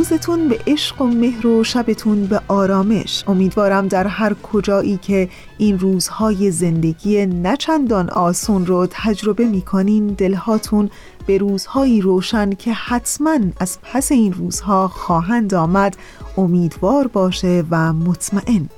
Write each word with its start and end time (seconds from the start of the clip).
روزتون 0.00 0.48
به 0.48 0.58
عشق 0.66 1.02
و 1.02 1.06
مهر 1.06 1.46
و 1.46 1.64
شبتون 1.64 2.26
به 2.26 2.40
آرامش. 2.48 3.24
امیدوارم 3.26 3.88
در 3.88 4.06
هر 4.06 4.34
کجایی 4.34 4.96
که 4.96 5.28
این 5.58 5.78
روزهای 5.78 6.50
زندگی 6.50 7.26
نچندان 7.26 8.10
آسون 8.10 8.66
رو 8.66 8.86
تجربه 8.90 9.44
می‌کنین 9.44 10.06
دلهاتون 10.06 10.90
به 11.26 11.38
روزهایی 11.38 12.00
روشن 12.00 12.52
که 12.52 12.72
حتما 12.72 13.38
از 13.60 13.78
پس 13.82 14.12
این 14.12 14.32
روزها 14.32 14.88
خواهند 14.88 15.54
آمد 15.54 15.96
امیدوار 16.36 17.06
باشه 17.06 17.64
و 17.70 17.92
مطمئن. 17.92 18.68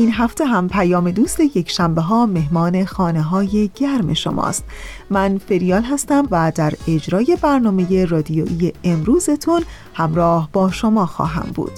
این 0.00 0.12
هفته 0.12 0.44
هم 0.44 0.68
پیام 0.68 1.10
دوست 1.10 1.40
یک 1.40 1.70
شنبه 1.70 2.00
ها 2.00 2.26
مهمان 2.26 2.84
خانه 2.84 3.22
های 3.22 3.70
گرم 3.74 4.14
شماست. 4.14 4.64
من 5.10 5.38
فریال 5.38 5.82
هستم 5.82 6.28
و 6.30 6.52
در 6.54 6.72
اجرای 6.88 7.38
برنامه 7.42 8.04
رادیویی 8.04 8.72
امروزتون 8.84 9.62
همراه 9.94 10.48
با 10.52 10.70
شما 10.70 11.06
خواهم 11.06 11.50
بود. 11.54 11.72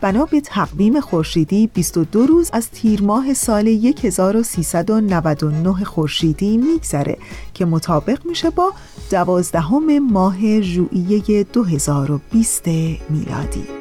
بنا 0.00 0.24
به 0.24 0.40
تقویم 0.40 1.00
خورشیدی 1.00 1.66
22 1.66 2.26
روز 2.26 2.50
از 2.52 2.70
تیر 2.70 3.02
ماه 3.02 3.34
سال 3.34 3.68
1399 4.02 5.84
خورشیدی 5.84 6.56
میگذره 6.56 7.18
که 7.54 7.64
مطابق 7.64 8.26
میشه 8.26 8.50
با 8.50 8.72
دوازدهم 9.10 9.98
ماه 9.98 10.60
ژوئیه 10.60 11.44
2020 11.44 12.66
میلادی. 13.10 13.79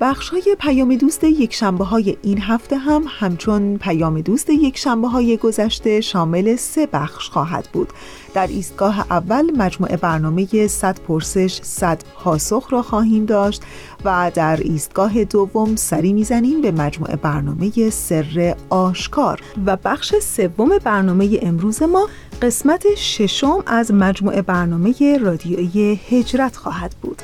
بخش 0.00 0.28
های 0.28 0.56
پیام 0.60 0.96
دوست 0.96 1.24
یک 1.24 1.54
شنبه 1.54 1.84
های 1.84 2.16
این 2.22 2.40
هفته 2.40 2.76
هم 2.76 3.04
همچون 3.08 3.78
پیام 3.78 4.20
دوست 4.20 4.50
یک 4.50 4.78
شنبه 4.78 5.08
های 5.08 5.36
گذشته 5.36 6.00
شامل 6.00 6.56
سه 6.56 6.86
بخش 6.86 7.30
خواهد 7.30 7.68
بود. 7.72 7.88
در 8.34 8.46
ایستگاه 8.46 9.00
اول 9.00 9.56
مجموعه 9.56 9.96
برنامه 9.96 10.66
100 10.66 11.00
پرسش 11.00 11.60
100 11.62 12.04
پاسخ 12.14 12.68
را 12.70 12.82
خواهیم 12.82 13.24
داشت 13.24 13.62
و 14.04 14.30
در 14.34 14.56
ایستگاه 14.56 15.24
دوم 15.24 15.76
سری 15.76 16.12
می‌زنیم 16.12 16.60
به 16.60 16.70
مجموعه 16.70 17.16
برنامه 17.16 17.90
سر 17.90 18.56
آشکار 18.70 19.40
و 19.66 19.76
بخش 19.84 20.14
سوم 20.14 20.78
برنامه 20.84 21.38
امروز 21.42 21.82
ما 21.82 22.08
قسمت 22.42 22.94
ششم 22.94 23.62
از 23.66 23.92
مجموعه 23.92 24.42
برنامه 24.42 25.18
رادیویی 25.18 26.00
هجرت 26.10 26.56
خواهد 26.56 26.94
بود. 27.02 27.22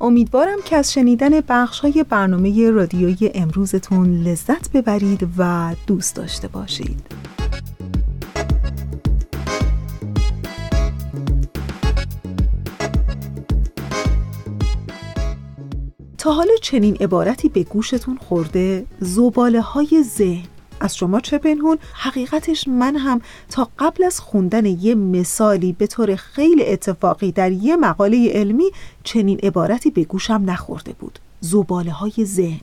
امیدوارم 0.00 0.58
که 0.64 0.76
از 0.76 0.92
شنیدن 0.92 1.40
بخش 1.48 1.80
های 1.80 2.04
برنامه 2.08 2.70
رادیویی 2.70 3.30
امروزتون 3.34 4.22
لذت 4.22 4.72
ببرید 4.72 5.28
و 5.38 5.74
دوست 5.86 6.16
داشته 6.16 6.48
باشید. 6.48 7.35
تا 16.26 16.32
حالا 16.32 16.56
چنین 16.62 16.96
عبارتی 16.96 17.48
به 17.48 17.62
گوشتون 17.62 18.18
خورده؟ 18.18 18.86
زباله 19.00 19.60
های 19.60 20.02
ذهن. 20.02 20.44
از 20.80 20.96
شما 20.96 21.20
چه 21.20 21.38
پنهون؟ 21.38 21.78
حقیقتش 21.92 22.68
من 22.68 22.96
هم 22.96 23.20
تا 23.50 23.68
قبل 23.78 24.04
از 24.04 24.20
خوندن 24.20 24.66
یه 24.66 24.94
مثالی 24.94 25.72
به 25.72 25.86
طور 25.86 26.16
خیلی 26.16 26.66
اتفاقی 26.66 27.32
در 27.32 27.52
یه 27.52 27.76
مقاله 27.76 28.30
علمی 28.32 28.70
چنین 29.04 29.38
عبارتی 29.42 29.90
به 29.90 30.04
گوشم 30.04 30.42
نخورده 30.46 30.92
بود. 30.92 31.18
زباله 31.40 31.92
های 31.92 32.24
ذهن. 32.24 32.60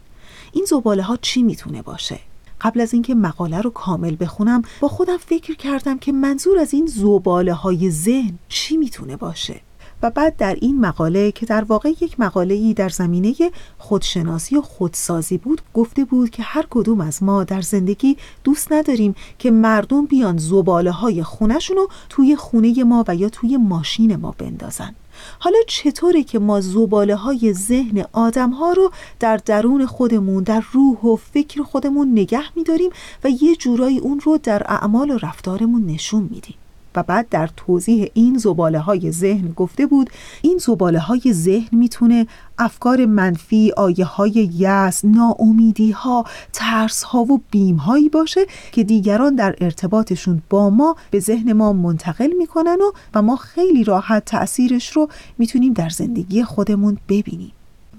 این 0.53 0.65
زباله 0.65 1.03
ها 1.03 1.17
چی 1.21 1.43
می‌تونه 1.43 1.81
باشه؟ 1.81 2.19
قبل 2.61 2.81
از 2.81 2.93
اینکه 2.93 3.15
مقاله 3.15 3.61
رو 3.61 3.69
کامل 3.69 4.15
بخونم 4.19 4.61
با 4.79 4.87
خودم 4.87 5.17
فکر 5.17 5.55
کردم 5.55 5.97
که 5.97 6.11
منظور 6.11 6.59
از 6.59 6.73
این 6.73 6.85
زباله 6.85 7.53
های 7.53 7.91
ذهن 7.91 8.33
چی 8.49 8.77
می‌تونه 8.77 9.15
باشه؟ 9.15 9.61
و 10.03 10.09
بعد 10.09 10.35
در 10.37 10.57
این 10.61 10.79
مقاله 10.79 11.31
که 11.31 11.45
در 11.45 11.63
واقع 11.63 11.89
یک 11.89 12.19
مقاله 12.19 12.53
ای 12.53 12.73
در 12.73 12.89
زمینه 12.89 13.35
خودشناسی 13.77 14.57
و 14.57 14.61
خودسازی 14.61 15.37
بود 15.37 15.61
گفته 15.73 16.05
بود 16.05 16.29
که 16.29 16.43
هر 16.43 16.65
کدوم 16.69 17.01
از 17.01 17.23
ما 17.23 17.43
در 17.43 17.61
زندگی 17.61 18.17
دوست 18.43 18.71
نداریم 18.71 19.15
که 19.39 19.51
مردم 19.51 20.05
بیان 20.05 20.37
زباله 20.37 20.91
های 20.91 21.23
خونشون 21.23 21.77
رو 21.77 21.89
توی 22.09 22.35
خونه 22.35 22.83
ما 22.83 23.03
و 23.07 23.15
یا 23.15 23.29
توی 23.29 23.57
ماشین 23.57 24.15
ما 24.15 24.35
بندازن. 24.37 24.95
حالا 25.39 25.57
چطوره 25.67 26.23
که 26.23 26.39
ما 26.39 26.61
زباله 26.61 27.15
های 27.15 27.53
ذهن 27.53 28.05
آدم 28.11 28.49
ها 28.49 28.71
رو 28.71 28.91
در 29.19 29.37
درون 29.37 29.85
خودمون 29.85 30.43
در 30.43 30.63
روح 30.71 30.99
و 30.99 31.15
فکر 31.15 31.63
خودمون 31.63 32.11
نگه 32.11 32.55
میداریم 32.55 32.91
و 33.23 33.29
یه 33.29 33.55
جورایی 33.55 33.99
اون 33.99 34.19
رو 34.19 34.37
در 34.37 34.63
اعمال 34.65 35.11
و 35.11 35.17
رفتارمون 35.17 35.85
نشون 35.85 36.29
میدیم. 36.31 36.55
و 36.95 37.03
بعد 37.03 37.29
در 37.29 37.49
توضیح 37.57 38.09
این 38.13 38.37
زباله 38.37 38.79
های 38.79 39.11
ذهن 39.11 39.51
گفته 39.51 39.85
بود 39.85 40.09
این 40.41 40.57
زباله 40.57 40.99
های 40.99 41.33
ذهن 41.33 41.77
می‌تونه 41.77 42.27
افکار 42.57 43.05
منفی، 43.05 43.71
آیه 43.77 44.05
های 44.05 44.49
یس، 44.57 45.05
ناامیدی 45.05 45.91
ها، 45.91 46.25
ترس 46.53 47.03
ها 47.03 47.19
و 47.19 47.41
بیم 47.51 47.75
هایی 47.75 48.09
باشه 48.09 48.45
که 48.71 48.83
دیگران 48.83 49.35
در 49.35 49.55
ارتباطشون 49.61 50.41
با 50.49 50.69
ما 50.69 50.95
به 51.11 51.19
ذهن 51.19 51.53
ما 51.53 51.73
منتقل 51.73 52.29
می‌کنن 52.37 52.77
و, 52.81 52.91
و 53.13 53.21
ما 53.21 53.35
خیلی 53.35 53.83
راحت 53.83 54.25
تأثیرش 54.25 54.91
رو 54.91 55.07
می‌تونیم 55.37 55.73
در 55.73 55.89
زندگی 55.89 56.43
خودمون 56.43 56.97
ببینیم. 57.09 57.51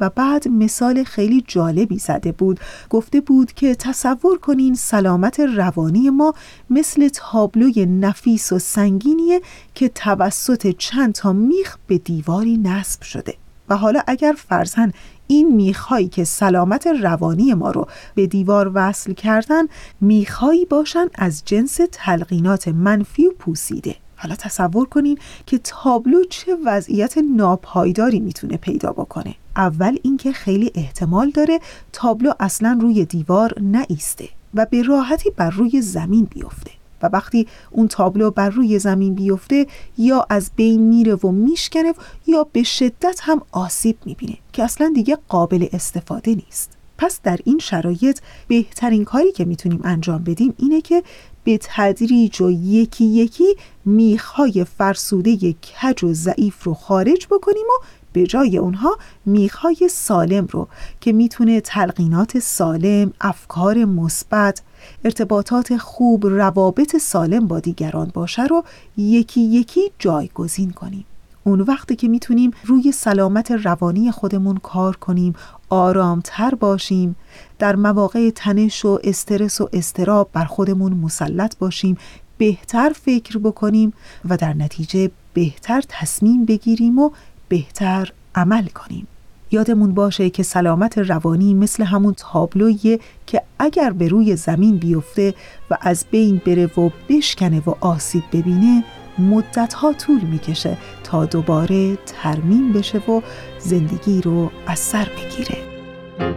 بعد 0.09 0.49
مثال 0.49 1.05
خیلی 1.05 1.45
جالبی 1.49 1.99
زده 1.99 2.33
بود. 2.33 2.61
گفته 2.91 3.21
بود 3.21 3.53
که 3.53 3.75
تصور 3.75 4.39
کنین 4.39 4.75
سلامت 4.75 5.41
روانی 5.41 6.11
ما 6.11 6.35
مثل 6.71 7.09
تابلوی 7.09 7.87
نفیس 7.87 8.53
و 8.53 8.59
سنگینیه 8.59 9.41
که 9.75 9.89
توسط 9.89 10.75
چند 10.79 11.15
تا 11.15 11.33
میخ 11.33 11.77
به 11.87 11.99
دیواری 11.99 12.59
نصب 12.59 13.03
شده. 13.03 13.35
و 13.69 13.77
حالا 13.77 14.01
اگر 14.07 14.35
فرزن 14.49 14.93
این 15.27 15.55
میخهایی 15.55 16.09
که 16.09 16.25
سلامت 16.25 16.87
روانی 16.87 17.55
ما 17.55 17.71
رو 17.71 17.89
به 18.15 18.27
دیوار 18.27 18.71
وصل 18.75 19.13
کردن 19.13 19.63
میخهایی 20.01 20.65
باشن 20.65 21.07
از 21.15 21.43
جنس 21.45 21.81
تلقینات 21.93 22.69
منفی 22.69 23.27
و 23.27 23.31
پوسیده. 23.39 23.97
حالا 24.17 24.35
تصور 24.35 24.89
کنین 24.89 25.19
که 25.47 25.59
تابلو 25.59 26.25
چه 26.25 26.57
وضعیت 26.65 27.19
ناپایداری 27.19 28.21
می‌تونه 28.21 28.57
پیدا 28.57 28.93
بکنه. 28.93 29.35
اول 29.57 29.97
اینکه 30.03 30.33
خیلی 30.33 30.73
احتمال 30.75 31.31
داره 31.31 31.61
تابلو 31.93 32.33
اصلا 32.41 32.79
روی 32.83 33.05
دیوار 33.05 33.55
نایسته 33.61 34.29
و 34.55 34.67
به 34.71 34.83
راحتی 34.83 35.31
بر 35.31 35.51
روی 35.51 35.83
زمین 35.83 36.25
بیفته 36.25 36.71
و 37.03 37.11
وقتی 37.13 37.47
اون 37.71 37.89
تابلو 37.89 38.31
بر 38.31 38.51
روی 38.51 38.79
زمین 38.79 39.15
بیفته 39.15 39.67
یا 39.99 40.27
از 40.31 40.51
بین 40.57 40.83
میره 40.83 41.15
و 41.15 41.31
میشکنه 41.31 41.95
یا 42.27 42.47
به 42.53 42.63
شدت 42.63 43.21
هم 43.23 43.43
آسیب 43.53 43.97
می‌بینه 44.07 44.37
که 44.53 44.65
اصلا 44.65 44.93
دیگه 44.95 45.19
قابل 45.29 45.67
استفاده 45.73 46.35
نیست. 46.35 46.71
پس 46.99 47.21
در 47.23 47.39
این 47.45 47.59
شرایط 47.59 48.21
بهترین 48.49 49.05
کاری 49.05 49.33
که 49.33 49.45
می‌تونیم 49.45 49.81
انجام 49.85 50.25
بدیم 50.25 50.55
اینه 50.59 50.81
که 50.81 51.03
به 51.45 51.59
تدریج 51.63 52.43
و 52.43 52.51
یکی 52.51 53.05
یکی 53.05 53.57
میخهای 53.85 54.65
فرسوده 54.65 55.37
کج 55.53 56.05
و 56.05 56.13
ضعیف 56.13 56.65
رو 56.65 56.75
خارج 56.75 57.27
بکنیم 57.31 57.65
و 57.65 57.85
به 58.13 58.27
جای 58.27 58.59
اونها 58.59 58.99
میخهای 59.27 59.89
سالم 59.91 60.47
رو 60.51 60.69
که 61.01 61.13
می‌تونه 61.13 61.61
تلقینات 61.61 62.39
سالم، 62.39 63.13
افکار 63.21 63.85
مثبت، 63.85 64.63
ارتباطات 65.05 65.77
خوب، 65.77 66.27
روابط 66.27 66.97
سالم 66.97 67.47
با 67.47 67.61
دیگران 67.61 68.11
باشه 68.15 68.47
رو 68.47 68.65
یکی 68.97 69.41
یکی 69.41 69.81
جایگزین 69.99 70.71
کنیم. 70.71 71.05
اون 71.45 71.61
وقتی 71.61 71.97
که 71.97 72.09
می‌تونیم 72.09 72.51
روی 72.65 72.93
سلامت 72.93 73.51
روانی 73.51 74.11
خودمون 74.11 74.57
کار 74.57 74.97
کنیم 74.97 75.35
آرامتر 75.75 76.55
باشیم 76.55 77.17
در 77.59 77.77
مواقع 77.77 78.31
تنش 78.31 78.85
و 78.85 78.99
استرس 79.05 79.61
و 79.61 79.69
استراب 79.73 80.31
بر 80.33 80.45
خودمون 80.45 80.93
مسلط 80.93 81.59
باشیم 81.59 81.97
بهتر 82.39 82.93
فکر 83.05 83.39
بکنیم 83.39 83.93
و 84.29 84.37
در 84.37 84.55
نتیجه 84.55 85.11
بهتر 85.35 85.83
تصمیم 85.89 86.45
بگیریم 86.45 86.99
و 86.99 87.11
بهتر 87.49 88.13
عمل 88.35 88.67
کنیم. 88.67 89.07
یادمون 89.51 89.95
باشه 89.95 90.31
که 90.31 90.43
سلامت 90.43 90.99
روانی 90.99 91.55
مثل 91.55 91.83
همون 91.83 92.15
تابلویه 92.17 93.01
که 93.27 93.43
اگر 93.59 93.91
به 93.91 94.09
روی 94.09 94.37
زمین 94.37 94.77
بیفته 94.77 95.35
و 95.71 95.79
از 95.81 96.05
بین 96.11 96.41
بره 96.47 96.67
و 96.67 96.91
بشکنه 97.09 97.63
و 97.67 97.75
آسیب 97.81 98.23
ببینه 98.33 98.85
مدتها 99.19 99.93
طول 99.93 100.21
می‌کشه. 100.21 100.79
تا 101.05 101.25
دوباره 101.25 101.97
ترمیم 101.97 102.73
بشه 102.73 102.99
و 102.99 103.21
زندگی 103.59 104.21
رو 104.21 104.51
از 104.67 104.79
سر 104.79 105.09
بگیره. 105.17 105.59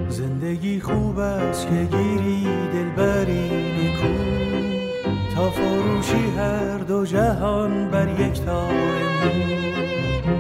زندگی 0.10 0.82
خوب 0.82 1.20
است 1.20 1.68
که 1.68 1.98
گیری 1.98 2.48
دلبری 2.74 3.50
نکو 3.50 4.08
تا 5.36 5.50
فروشی 5.50 6.38
هر 6.38 6.78
دو 6.78 7.06
جهان 7.06 7.92
بر 7.92 8.20
یک 8.20 8.42
تار 8.42 8.74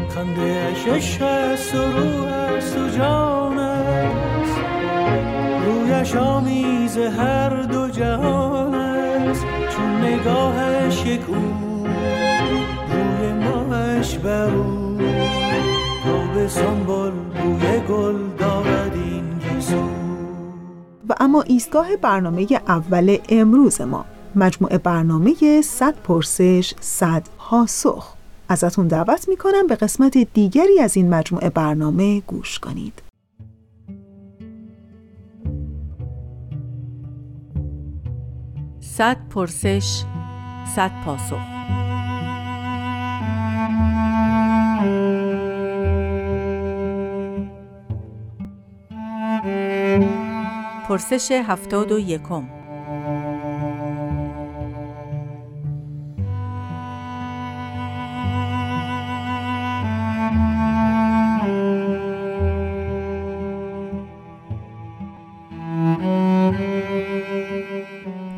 خنده 0.10 0.72
اشش 0.72 1.22
هست 1.22 1.76
و 1.76 1.78
روح 1.78 2.28
است 2.28 2.78
و 2.78 2.90
جان 2.98 3.60
است. 3.60 4.60
رویش 5.66 6.16
آمیز 6.16 6.98
هر 6.98 7.62
دو 7.64 7.90
جهان 7.90 8.76
است. 8.76 9.46
چون 9.70 10.02
نگاهش 10.02 11.06
یک 11.06 11.22
ماهش 14.07 14.18
بر 14.18 14.56
او 14.56 14.98
تا 16.04 16.33
به 16.33 16.48
سنبل 16.48 17.12
روی 17.44 17.80
گل 17.89 18.27
دارد 18.39 18.94
این 18.94 19.39
گیسو. 19.39 19.89
و 21.09 21.15
اما 21.19 21.42
ایستگاه 21.42 21.95
برنامه 21.95 22.48
اول 22.68 23.18
امروز 23.30 23.81
ما 23.81 24.06
مجموعه 24.36 24.77
برنامه 24.77 25.62
100 25.63 25.95
پرسش 25.95 26.74
100 26.80 27.27
پاسخ. 27.38 28.13
ازتون 28.50 28.88
دعوت 28.88 29.30
می‌کنم 29.30 29.68
به 29.68 29.75
قسمت 29.75 30.18
دیگری 30.18 30.80
از 30.80 30.98
این 30.98 31.09
مجموعه 31.09 31.50
برنامه 31.50 32.19
گوش 32.19 32.59
کنید. 32.59 33.01
صد 38.80 39.18
پرسش 39.30 40.04
صد 40.75 40.92
پاسخ. 41.06 41.56
پرسش 50.98 51.32
هفتاد 51.32 51.92
و 51.92 52.00
یکم 52.00 52.44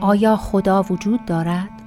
آیا 0.01 0.35
خدا 0.35 0.83
وجود 0.83 1.25
دارد؟ 1.25 1.78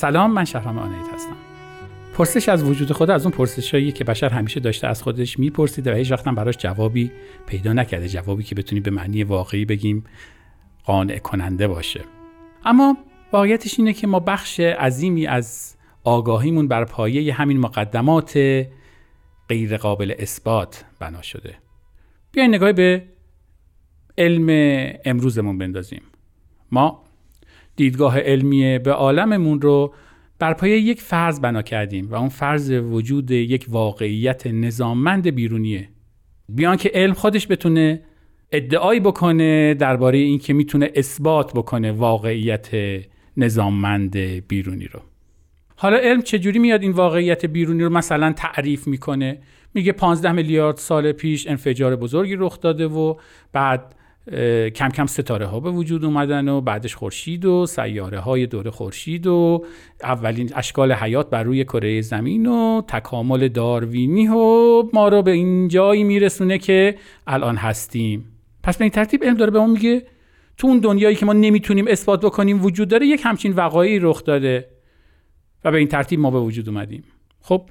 سلام 0.00 0.30
من 0.30 0.44
شهرام 0.44 0.78
آنیت 0.78 1.14
هستم. 1.14 1.36
پرسش 2.14 2.48
از 2.48 2.64
وجود 2.64 2.92
خدا 2.92 3.14
از 3.14 3.26
اون 3.26 3.32
پرسشایی 3.32 3.92
که 3.92 4.04
بشر 4.04 4.28
همیشه 4.28 4.60
داشته 4.60 4.86
از 4.86 5.02
خودش 5.02 5.38
میپرسیده 5.38 5.92
و 5.92 5.96
هیچ 5.96 6.12
وقت 6.12 6.24
براش 6.24 6.56
جوابی 6.56 7.10
پیدا 7.46 7.72
نکرده 7.72 8.08
جوابی 8.08 8.42
که 8.42 8.54
بتونی 8.54 8.80
به 8.80 8.90
معنی 8.90 9.24
واقعی 9.24 9.64
بگیم 9.64 10.04
قانع 10.84 11.18
کننده 11.18 11.68
باشه. 11.68 12.00
اما 12.64 12.96
واقعیتش 13.32 13.78
اینه 13.78 13.92
که 13.92 14.06
ما 14.06 14.20
بخش 14.20 14.60
عظیمی 14.60 15.26
از 15.26 15.76
آگاهیمون 16.04 16.68
بر 16.68 16.84
پایه 16.84 17.34
همین 17.34 17.60
مقدمات 17.60 18.36
غیر 19.48 19.76
قابل 19.76 20.14
اثبات 20.18 20.84
بنا 21.00 21.22
شده. 21.22 21.54
بیاین 22.32 22.54
نگاه 22.54 22.72
به 22.72 23.04
علم 24.18 24.48
امروزمون 25.04 25.58
بندازیم. 25.58 26.02
ما 26.72 27.09
دیدگاه 27.80 28.18
علمی 28.18 28.78
به 28.78 28.92
عالممون 28.92 29.60
رو 29.60 29.94
بر 30.38 30.54
پایه 30.54 30.78
یک 30.78 31.00
فرض 31.00 31.40
بنا 31.40 31.62
کردیم 31.62 32.08
و 32.10 32.14
اون 32.14 32.28
فرض 32.28 32.70
وجود 32.70 33.30
یک 33.30 33.66
واقعیت 33.68 34.46
نظاممند 34.46 35.26
بیرونیه. 35.26 35.88
بیان 36.48 36.76
که 36.76 36.90
علم 36.94 37.12
خودش 37.12 37.46
بتونه 37.50 38.02
ادعایی 38.52 39.00
بکنه 39.00 39.74
درباره 39.74 40.18
اینکه 40.18 40.52
می‌تونه 40.52 40.90
اثبات 40.94 41.52
بکنه 41.52 41.92
واقعیت 41.92 42.68
نظاممند 43.36 44.16
بیرونی 44.48 44.86
رو. 44.86 45.00
حالا 45.76 45.96
علم 45.96 46.22
چجوری 46.22 46.58
میاد 46.58 46.82
این 46.82 46.92
واقعیت 46.92 47.46
بیرونی 47.46 47.82
رو 47.82 47.90
مثلا 47.90 48.32
تعریف 48.32 48.86
می‌کنه؟ 48.86 49.38
میگه 49.74 49.92
15 49.92 50.32
میلیارد 50.32 50.76
سال 50.76 51.12
پیش 51.12 51.46
انفجار 51.46 51.96
بزرگی 51.96 52.36
رخ 52.36 52.60
داده 52.60 52.86
و 52.86 53.14
بعد 53.52 53.94
کم 54.74 54.88
کم 54.88 55.06
ستاره 55.06 55.46
ها 55.46 55.60
به 55.60 55.70
وجود 55.70 56.04
اومدن 56.04 56.48
و 56.48 56.60
بعدش 56.60 56.94
خورشید 56.94 57.44
و 57.44 57.66
سیاره 57.66 58.20
های 58.20 58.46
دور 58.46 58.70
خورشید 58.70 59.26
و 59.26 59.64
اولین 60.02 60.50
اشکال 60.54 60.92
حیات 60.92 61.30
بر 61.30 61.42
روی 61.42 61.64
کره 61.64 62.00
زمین 62.00 62.46
و 62.46 62.82
تکامل 62.88 63.48
داروینی 63.48 64.28
و 64.28 64.82
ما 64.92 65.08
رو 65.08 65.22
به 65.22 65.30
این 65.30 65.68
جایی 65.68 66.04
میرسونه 66.04 66.58
که 66.58 66.94
الان 67.26 67.56
هستیم. 67.56 68.24
پس 68.62 68.76
به 68.78 68.84
این 68.84 68.90
ترتیب 68.90 69.24
علم 69.24 69.34
داره 69.34 69.50
به 69.50 69.58
ما 69.58 69.66
میگه 69.66 70.02
تو 70.56 70.66
اون 70.66 70.78
دنیایی 70.78 71.16
که 71.16 71.26
ما 71.26 71.32
نمی‌تونیم 71.32 71.84
اثبات 71.88 72.24
بکنیم 72.24 72.64
وجود 72.64 72.88
داره 72.88 73.06
یک 73.06 73.20
همچین 73.24 73.52
وقایعی 73.52 73.98
رخ 73.98 74.24
داده 74.24 74.68
و 75.64 75.70
به 75.70 75.78
این 75.78 75.88
ترتیب 75.88 76.20
ما 76.20 76.30
به 76.30 76.40
وجود 76.40 76.68
اومدیم. 76.68 77.04
خب 77.40 77.62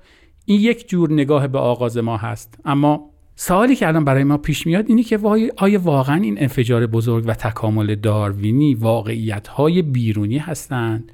این 0.45 0.61
یک 0.61 0.89
جور 0.89 1.13
نگاه 1.13 1.47
به 1.47 1.59
آغاز 1.59 1.97
ما 1.97 2.17
هست 2.17 2.59
اما 2.65 3.09
سوالی 3.41 3.75
که 3.75 3.87
الان 3.87 4.05
برای 4.05 4.23
ما 4.23 4.37
پیش 4.37 4.65
میاد 4.67 4.85
اینه 4.87 5.03
که 5.03 5.19
آیا 5.57 5.79
واقعا 5.79 6.15
این 6.15 6.41
انفجار 6.41 6.87
بزرگ 6.87 7.23
و 7.27 7.33
تکامل 7.33 7.95
داروینی 7.95 8.73
واقعیت 8.73 9.47
های 9.47 9.81
بیرونی 9.81 10.37
هستند؟ 10.37 11.11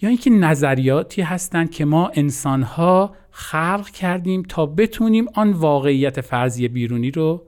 یا 0.00 0.08
اینکه 0.08 0.30
نظریاتی 0.30 1.22
هستند 1.22 1.70
که 1.70 1.84
ما 1.84 2.10
انسانها 2.14 3.14
خلق 3.30 3.90
کردیم 3.90 4.42
تا 4.42 4.66
بتونیم 4.66 5.26
آن 5.34 5.52
واقعیت 5.52 6.20
فرضی 6.20 6.68
بیرونی 6.68 7.10
رو 7.10 7.46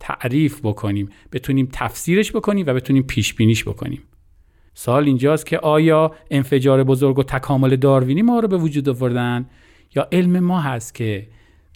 تعریف 0.00 0.60
بکنیم 0.60 1.08
بتونیم 1.32 1.68
تفسیرش 1.72 2.32
بکنیم 2.32 2.66
و 2.66 2.74
بتونیم 2.74 3.02
پیش 3.02 3.34
بینیش 3.34 3.64
بکنیم؟ 3.64 4.02
سوال 4.74 5.04
اینجاست 5.04 5.46
که 5.46 5.58
آیا 5.58 6.12
انفجار 6.30 6.84
بزرگ 6.84 7.18
و 7.18 7.22
تکامل 7.22 7.76
داروینی 7.76 8.22
ما 8.22 8.40
رو 8.40 8.48
به 8.48 8.56
وجود 8.56 8.88
آوردن 8.88 9.46
یا 9.94 10.08
علم 10.12 10.40
ما 10.40 10.60
هست 10.60 10.94
که 10.94 11.28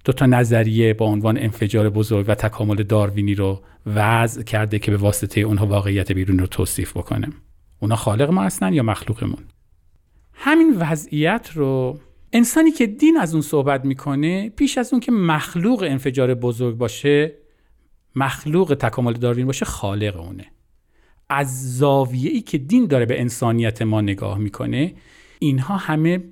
دو 0.07 0.13
تا 0.13 0.27
نظریه 0.27 0.95
با 0.95 1.07
عنوان 1.07 1.39
انفجار 1.39 1.91
بزرگ 1.91 2.25
و 2.29 2.35
تکامل 2.35 2.83
داروینی 2.83 3.35
رو 3.35 3.63
وضع 3.87 4.43
کرده 4.43 4.79
که 4.79 4.91
به 4.91 4.97
واسطه 4.97 5.41
اونها 5.41 5.67
واقعیت 5.67 6.13
بیرون 6.13 6.39
رو 6.39 6.47
توصیف 6.47 6.97
بکنه. 6.97 7.29
اونا 7.81 7.97
خالق 7.97 8.31
ما 8.31 8.43
هستن 8.43 8.73
یا 8.73 8.83
مخلوقمون؟ 8.83 9.45
همین 10.33 10.77
وضعیت 10.79 11.51
رو 11.55 11.99
انسانی 12.33 12.71
که 12.71 12.87
دین 12.87 13.17
از 13.17 13.35
اون 13.35 13.43
صحبت 13.43 13.85
می‌کنه 13.85 14.51
پیش 14.51 14.79
از 14.79 14.93
اون 14.93 15.01
که 15.01 15.13
مخلوق 15.13 15.83
انفجار 15.83 16.35
بزرگ 16.35 16.77
باشه 16.77 17.33
مخلوق 18.15 18.77
تکامل 18.81 19.13
داروین 19.13 19.47
باشه 19.47 19.65
خالق 19.65 20.17
اونه. 20.17 20.47
از 21.29 21.79
زاویه 21.79 22.31
ای 22.31 22.41
که 22.41 22.59
دین 22.59 22.87
داره 22.87 23.07
به 23.07 23.21
انسانیت 23.21 23.83
ما 23.83 24.01
نگاه 24.01 24.39
می‌کنه 24.39 24.95
اینها 25.39 25.77
همه 25.77 26.25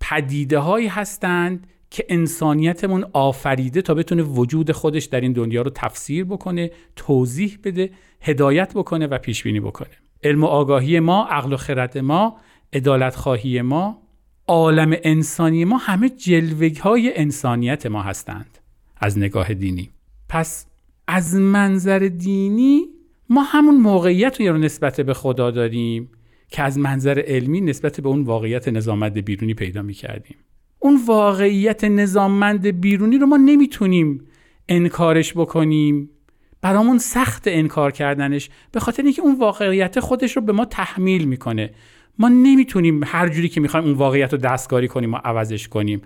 پدیده 0.00 0.58
هایی 0.58 0.88
هستند 0.88 1.66
که 1.90 2.06
انسانیتمون 2.08 3.04
آفریده 3.12 3.82
تا 3.82 3.94
بتونه 3.94 4.22
وجود 4.22 4.72
خودش 4.72 5.04
در 5.04 5.20
این 5.20 5.32
دنیا 5.32 5.62
رو 5.62 5.70
تفسیر 5.74 6.24
بکنه 6.24 6.70
توضیح 6.96 7.58
بده 7.64 7.90
هدایت 8.20 8.72
بکنه 8.74 9.06
و 9.06 9.18
پیش 9.18 9.42
بینی 9.42 9.60
بکنه 9.60 9.90
علم 10.22 10.44
و 10.44 10.46
آگاهی 10.46 11.00
ما 11.00 11.26
عقل 11.30 11.52
و 11.52 11.56
خرد 11.56 11.98
ما 11.98 12.36
عدالت 12.72 13.16
خواهی 13.16 13.62
ما 13.62 14.02
عالم 14.46 14.96
انسانی 15.04 15.64
ما 15.64 15.76
همه 15.76 16.08
جلوه 16.08 16.70
های 16.82 17.18
انسانیت 17.18 17.86
ما 17.86 18.02
هستند 18.02 18.58
از 18.96 19.18
نگاه 19.18 19.54
دینی 19.54 19.90
پس 20.28 20.66
از 21.08 21.34
منظر 21.34 21.98
دینی 21.98 22.82
ما 23.28 23.42
همون 23.42 23.76
موقعیت 23.76 24.40
رو 24.40 24.58
نسبت 24.58 25.00
به 25.00 25.14
خدا 25.14 25.50
داریم 25.50 26.10
که 26.48 26.62
از 26.62 26.78
منظر 26.78 27.22
علمی 27.26 27.60
نسبت 27.60 28.00
به 28.00 28.08
اون 28.08 28.22
واقعیت 28.22 28.68
نظاممند 28.68 29.18
بیرونی 29.18 29.54
پیدا 29.54 29.82
می 29.82 29.94
کردیم. 29.94 30.36
اون 30.82 31.00
واقعیت 31.06 31.84
نظاممند 31.84 32.66
بیرونی 32.66 33.18
رو 33.18 33.26
ما 33.26 33.36
نمی‌تونیم 33.36 34.24
انکارش 34.68 35.32
بکنیم. 35.32 36.10
برامون 36.62 36.98
سخت 36.98 37.42
انکار 37.46 37.90
کردنش 37.92 38.50
به 38.72 38.80
خاطر 38.80 39.02
اینکه 39.02 39.22
اون 39.22 39.38
واقعیت 39.38 40.00
خودش 40.00 40.36
رو 40.36 40.42
به 40.42 40.52
ما 40.52 40.64
تحمیل 40.64 41.24
می‌کنه. 41.24 41.70
ما 42.18 42.28
نمی‌تونیم 42.28 43.00
هر 43.04 43.28
جوری 43.28 43.48
که 43.48 43.60
می‌خوایم 43.60 43.86
اون 43.86 43.94
واقعیت 43.94 44.32
رو 44.32 44.38
دستکاری 44.38 44.88
کنیم 44.88 45.14
و 45.14 45.16
عوضش 45.16 45.68
کنیم. 45.68 46.02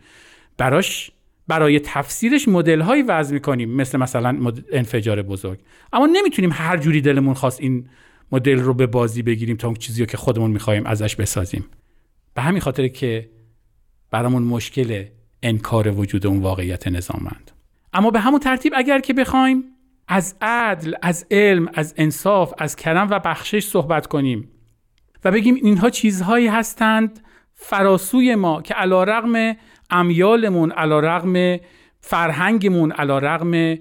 براش 0.56 1.10
برای 1.48 1.80
تفسیرش 1.80 2.48
مدل 2.48 2.80
هایی 2.80 3.02
وضع 3.02 3.34
می‌کنیم 3.34 3.70
مثل 3.70 3.98
مثلا 3.98 4.52
انفجار 4.72 5.22
بزرگ. 5.22 5.58
اما 5.92 6.06
نمی‌تونیم 6.06 6.50
هر 6.52 6.76
جوری 6.76 7.00
دلمون 7.00 7.34
خواست 7.34 7.60
این 7.60 7.88
مدل 8.32 8.58
رو 8.58 8.74
به 8.74 8.86
بازی 8.86 9.22
بگیریم 9.22 9.56
تا 9.56 9.68
اون 9.68 9.76
چیزی 9.76 10.00
رو 10.00 10.06
که 10.06 10.16
خودمون 10.16 10.50
می‌خوایم 10.50 10.86
ازش 10.86 11.16
بسازیم. 11.16 11.64
به 12.34 12.42
همین 12.42 12.60
خاطر 12.60 12.88
که 12.88 13.30
برامون 14.14 14.42
مشکل 14.42 15.04
انکار 15.42 15.88
وجود 15.88 16.26
اون 16.26 16.40
واقعیت 16.40 16.88
نظامند. 16.88 17.50
اما 17.92 18.10
به 18.10 18.20
همون 18.20 18.40
ترتیب 18.40 18.72
اگر 18.76 19.00
که 19.00 19.12
بخوایم 19.12 19.64
از 20.08 20.36
عدل 20.40 20.94
از 21.02 21.26
علم 21.30 21.68
از 21.74 21.94
انصاف 21.96 22.54
از 22.58 22.76
کرم 22.76 23.10
و 23.10 23.18
بخشش 23.18 23.66
صحبت 23.66 24.06
کنیم 24.06 24.48
و 25.24 25.30
بگیم 25.30 25.54
اینها 25.54 25.90
چیزهایی 25.90 26.46
هستند 26.46 27.20
فراسوی 27.54 28.34
ما 28.34 28.62
که 28.62 28.74
علا 28.74 29.04
رغم 29.04 29.56
امیالمون 29.90 30.70
علا 30.72 31.00
رغم 31.00 31.56
فرهنگمون 32.00 32.92
علا 32.92 33.18
رغم 33.18 33.78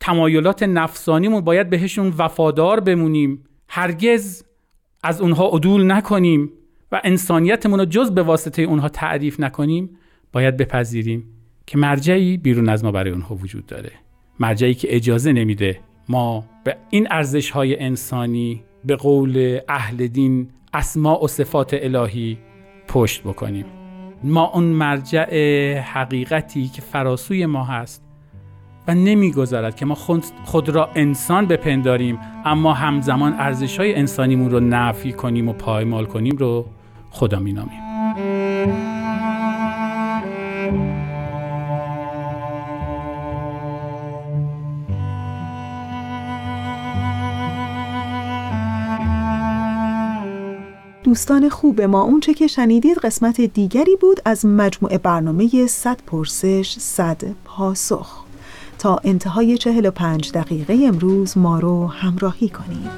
تمایلات 0.00 0.62
نفسانیمون 0.62 1.40
باید 1.40 1.70
بهشون 1.70 2.14
وفادار 2.18 2.80
بمونیم. 2.80 3.44
هرگز 3.68 4.44
از 5.02 5.20
اونها 5.20 5.48
عدول 5.48 5.92
نکنیم. 5.92 6.52
و 6.94 7.00
انسانیتمون 7.04 7.78
رو 7.78 7.84
جز 7.84 8.10
به 8.10 8.22
واسطه 8.22 8.62
اونها 8.62 8.88
تعریف 8.88 9.40
نکنیم 9.40 9.90
باید 10.32 10.56
بپذیریم 10.56 11.24
که 11.66 11.78
مرجعی 11.78 12.36
بیرون 12.36 12.68
از 12.68 12.84
ما 12.84 12.92
برای 12.92 13.10
اونها 13.10 13.34
وجود 13.34 13.66
داره. 13.66 13.90
مرجعی 14.40 14.74
که 14.74 14.96
اجازه 14.96 15.32
نمیده 15.32 15.80
ما 16.08 16.44
به 16.64 16.76
این 16.90 17.08
ارزش 17.10 17.50
های 17.50 17.80
انسانی 17.80 18.62
به 18.84 18.96
قول 18.96 19.60
اهل 19.68 20.06
دین 20.06 20.48
اسماع 20.74 21.24
و 21.24 21.28
صفات 21.28 21.74
الهی 21.74 22.38
پشت 22.88 23.22
بکنیم. 23.22 23.64
ما 24.24 24.50
اون 24.54 24.64
مرجع 24.64 25.78
حقیقتی 25.78 26.68
که 26.68 26.82
فراسوی 26.82 27.46
ما 27.46 27.64
هست 27.64 28.04
و 28.88 28.94
نمی‌گذارد 28.94 29.76
که 29.76 29.86
ما 29.86 29.94
خود 30.44 30.68
را 30.68 30.90
انسان 30.94 31.46
بپنداریم 31.46 32.18
اما 32.44 32.72
همزمان 32.72 33.32
ارزش 33.32 33.78
های 33.78 33.94
انسانیمون 33.94 34.50
رو 34.50 34.60
نفی 34.60 35.12
کنیم 35.12 35.48
و 35.48 35.52
پایمال 35.52 36.04
کنیم 36.04 36.36
رو 36.36 36.66
خدا 37.14 37.38
مینامیم 37.38 37.80
دوستان 51.04 51.48
خوب 51.48 51.80
ما 51.80 52.02
اونچه 52.02 52.34
که 52.34 52.46
شنیدید 52.46 52.98
قسمت 52.98 53.40
دیگری 53.40 53.96
بود 54.00 54.20
از 54.24 54.46
مجموعه 54.46 54.98
برنامه 54.98 55.66
100 55.66 56.00
پرسش 56.06 56.76
100 56.78 57.22
پاسخ. 57.44 58.24
تا 58.78 59.00
انتهای 59.04 59.58
45 59.58 60.32
دقیقه 60.32 60.78
امروز 60.84 61.38
ما 61.38 61.58
رو 61.58 61.86
همراهی 61.86 62.48
کنید. 62.48 62.90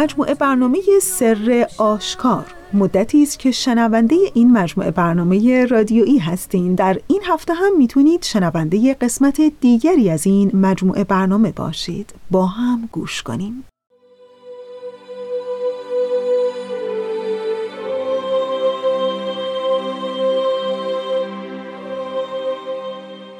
مجموعه 0.00 0.34
برنامه 0.34 0.78
سر 1.02 1.66
آشکار. 1.78 2.46
مدتی 2.72 3.22
است 3.22 3.38
که 3.38 3.50
شنونده 3.50 4.16
این 4.34 4.52
مجموعه 4.52 4.90
برنامه 4.90 5.66
رادیویی 5.66 6.18
هستین. 6.18 6.74
در 6.74 7.00
این 7.06 7.20
هفته 7.26 7.54
هم 7.54 7.76
می‌تونید 7.78 8.22
شنونده 8.22 8.94
قسمت 8.94 9.40
دیگری 9.60 10.10
از 10.10 10.26
این 10.26 10.50
مجموعه 10.54 11.04
برنامه 11.04 11.52
باشید. 11.52 12.14
با 12.30 12.46
هم 12.46 12.88
گوش 12.92 13.22
کنیم. 13.22 13.64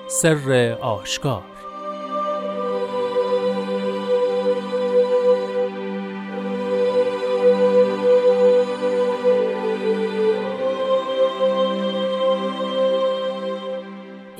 سر 0.09 0.77
آشکار 0.83 1.43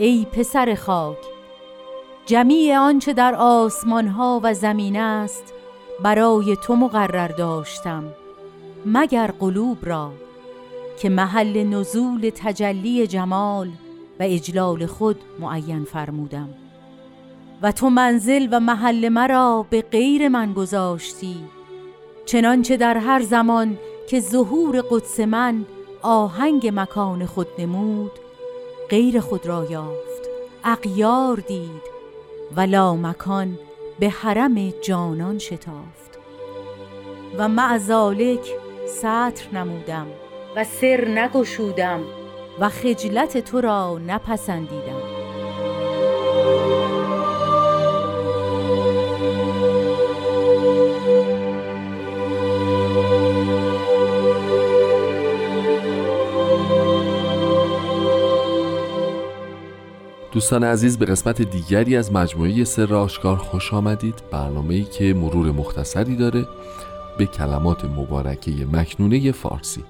ای 0.01 0.27
پسر 0.33 0.75
خاک. 0.75 1.17
جمیع 2.27 2.79
آنچه 2.79 3.13
در 3.13 3.35
آسمان 3.35 4.09
ها 4.09 4.41
و 4.43 4.55
زمین 4.55 4.97
است 4.97 5.55
برای 6.03 6.57
تو 6.63 6.77
مقرر 6.77 7.29
داشتم. 7.29 8.05
مگر 8.87 9.27
قلوب 9.27 9.79
را 9.83 10.13
که 10.99 11.09
محل 11.09 11.65
نزول 11.65 12.31
تجلی 12.35 13.07
جمال 13.07 13.69
و 14.21 14.23
اجلال 14.23 14.87
خود 14.87 15.17
معین 15.41 15.85
فرمودم. 15.85 16.49
و 17.63 17.73
تو 17.73 17.91
منزل 17.91 18.49
و 18.51 18.61
محل 18.61 19.09
مرا 19.09 19.67
به 19.71 19.83
غیر 19.83 20.29
من 20.29 20.53
گذاشتی 20.53 21.37
چنانچه 22.27 22.77
در 22.77 22.97
هر 22.97 23.23
زمان 23.23 23.79
که 24.09 24.21
ظهور 24.21 24.81
قدس 24.91 25.21
من 25.21 25.65
آهنگ 26.03 26.71
مکان 26.75 27.27
خود 27.27 27.49
نمود 27.59 28.11
غیر 28.91 29.21
خود 29.21 29.47
را 29.47 29.67
یافت. 29.71 30.29
اغیار 30.65 31.37
دید 31.37 31.83
و 32.57 32.61
لا 32.61 32.97
مکان 32.97 33.59
به 33.99 34.09
حرم 34.09 34.71
جانان 34.71 35.39
شتافت. 35.39 36.19
و 37.39 37.49
معذالک 37.49 38.51
سطر 38.87 39.59
نمودم 39.59 40.07
و 40.57 40.65
سر 40.65 41.09
نگشودم 41.09 42.01
و 42.61 42.69
خجلت 42.69 43.39
تو 43.39 43.61
را 43.61 43.99
نپسندیدم. 44.07 45.10
دوستان 60.41 60.65
عزیز 60.65 60.99
به 60.99 61.07
قسمت 61.07 61.43
دیگری 61.43 61.97
از 61.97 62.13
مجموعه 62.13 62.65
سر 62.65 62.95
آشکار 62.95 63.37
خوش 63.37 63.75
آمدید. 63.75 64.15
برنامه‌ای 64.31 64.85
که 64.85 65.15
مرور 65.15 65.51
مختصری 65.51 66.17
داره 66.17 66.47
به 67.19 67.27
کلمات 67.27 67.85
مبارکه 67.85 68.51
مکنونه 68.73 69.33
فارسی. 69.33 69.85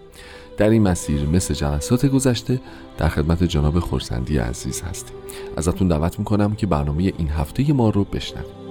در 0.56 0.70
این 0.70 0.82
مسیر 0.82 1.26
مثل 1.26 1.54
جلسات 1.54 2.06
گذشته 2.06 2.60
در 2.98 3.08
خدمت 3.08 3.42
جناب 3.42 3.78
خورسندی 3.78 4.38
عزیز 4.38 4.82
هستیم. 4.82 5.16
ازتون 5.56 5.88
دعوت 5.88 6.18
می‌کنم 6.18 6.54
که 6.54 6.66
برنامه 6.66 7.12
این 7.18 7.28
هفته 7.28 7.72
ما 7.72 7.90
رو 7.90 8.04
بشنوید. 8.04 8.69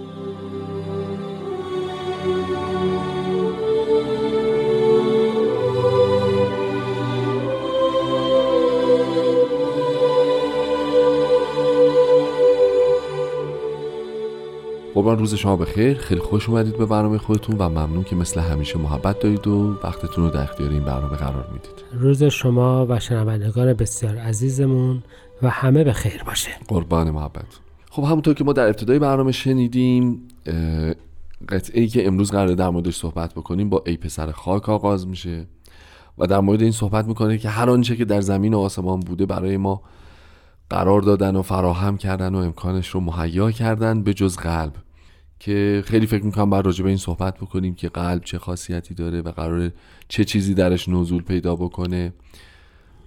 قربان 15.00 15.20
روز 15.20 15.36
شما 15.36 15.56
بخیر. 15.56 15.98
خیلی 15.98 16.22
خوش 16.22 16.50
اومدید 16.50 16.78
به 16.78 16.86
برنامه 16.86 17.18
خودتون 17.18 17.56
و 17.58 17.70
ممنون 17.70 18.04
که 18.04 18.16
مثل 18.16 18.40
همیشه 18.40 18.78
محبت 18.78 19.20
دارید 19.20 19.48
و 19.48 19.78
وقتتون 19.84 20.24
رو 20.24 20.30
در 20.30 20.42
اختیار 20.42 20.70
این 20.70 20.84
برنامه 20.84 21.16
قرار 21.16 21.48
می‌دید. 21.54 21.84
روز 21.94 22.24
شما 22.24 22.86
و 22.90 23.00
شنوندگان 23.00 23.74
بسیار 23.74 24.18
عزیزمون 24.18 25.04
و 25.42 25.50
همه 25.50 25.84
به 25.84 25.94
خیر 25.94 26.24
باشه. 26.24 26.52
قربان 26.68 27.12
محبت. 27.12 27.46
خب 27.92 28.04
همونطور 28.04 28.34
که 28.34 28.44
ما 28.44 28.54
در 28.54 28.66
ابتدای 28.68 29.00
برنامه 29.00 29.32
شنیدیم 29.32 30.28
قطعه 31.50 31.82
ای 31.82 31.88
که 31.88 32.08
امروز 32.08 32.32
قراره 32.32 32.56
در 32.56 32.70
موردش 32.70 32.96
صحبت 32.96 33.34
بکنیم 33.34 33.70
با 33.70 33.84
ای 33.86 33.98
پسر 33.98 34.32
خاک 34.32 34.70
آغاز 34.70 35.08
میشه 35.08 35.48
و 36.18 36.28
در 36.28 36.40
مورد 36.40 36.62
این 36.62 36.72
صحبت 36.72 37.06
می‌کنه 37.06 37.38
که 37.38 37.50
هر 37.50 37.70
آنچه 37.70 37.96
که 37.96 38.06
در 38.06 38.22
زمین 38.22 38.54
و 38.54 38.60
آسمان 38.60 39.00
بوده 39.00 39.26
برای 39.26 39.58
ما 39.58 39.82
قرار 40.70 41.02
دادن 41.02 41.36
و 41.36 41.42
فراهم 41.42 41.98
کردن 41.98 42.36
و 42.36 42.38
امکانش 42.38 42.90
رو 42.90 43.00
مهیا 43.00 43.52
کردن 43.52 44.04
به 44.04 44.14
جز 44.14 44.38
قلب. 44.38 44.74
که 45.40 45.84
خیلی 45.86 46.08
فکر 46.08 46.24
می‌کنم 46.24 46.50
باید 46.50 46.66
راجع 46.66 46.84
به 46.84 46.90
این 46.90 46.98
صحبت 46.98 47.38
بکنیم 47.38 47.76
که 47.76 47.90
قلب 47.90 48.24
چه 48.24 48.40
خاصیتی 48.40 48.94
داره 48.94 49.22
و 49.22 49.32
قرار 49.32 49.72
چه 50.08 50.26
چیزی 50.26 50.54
درش 50.54 50.90
نزول 50.90 51.24
پیدا 51.24 51.56
بکنه 51.56 52.14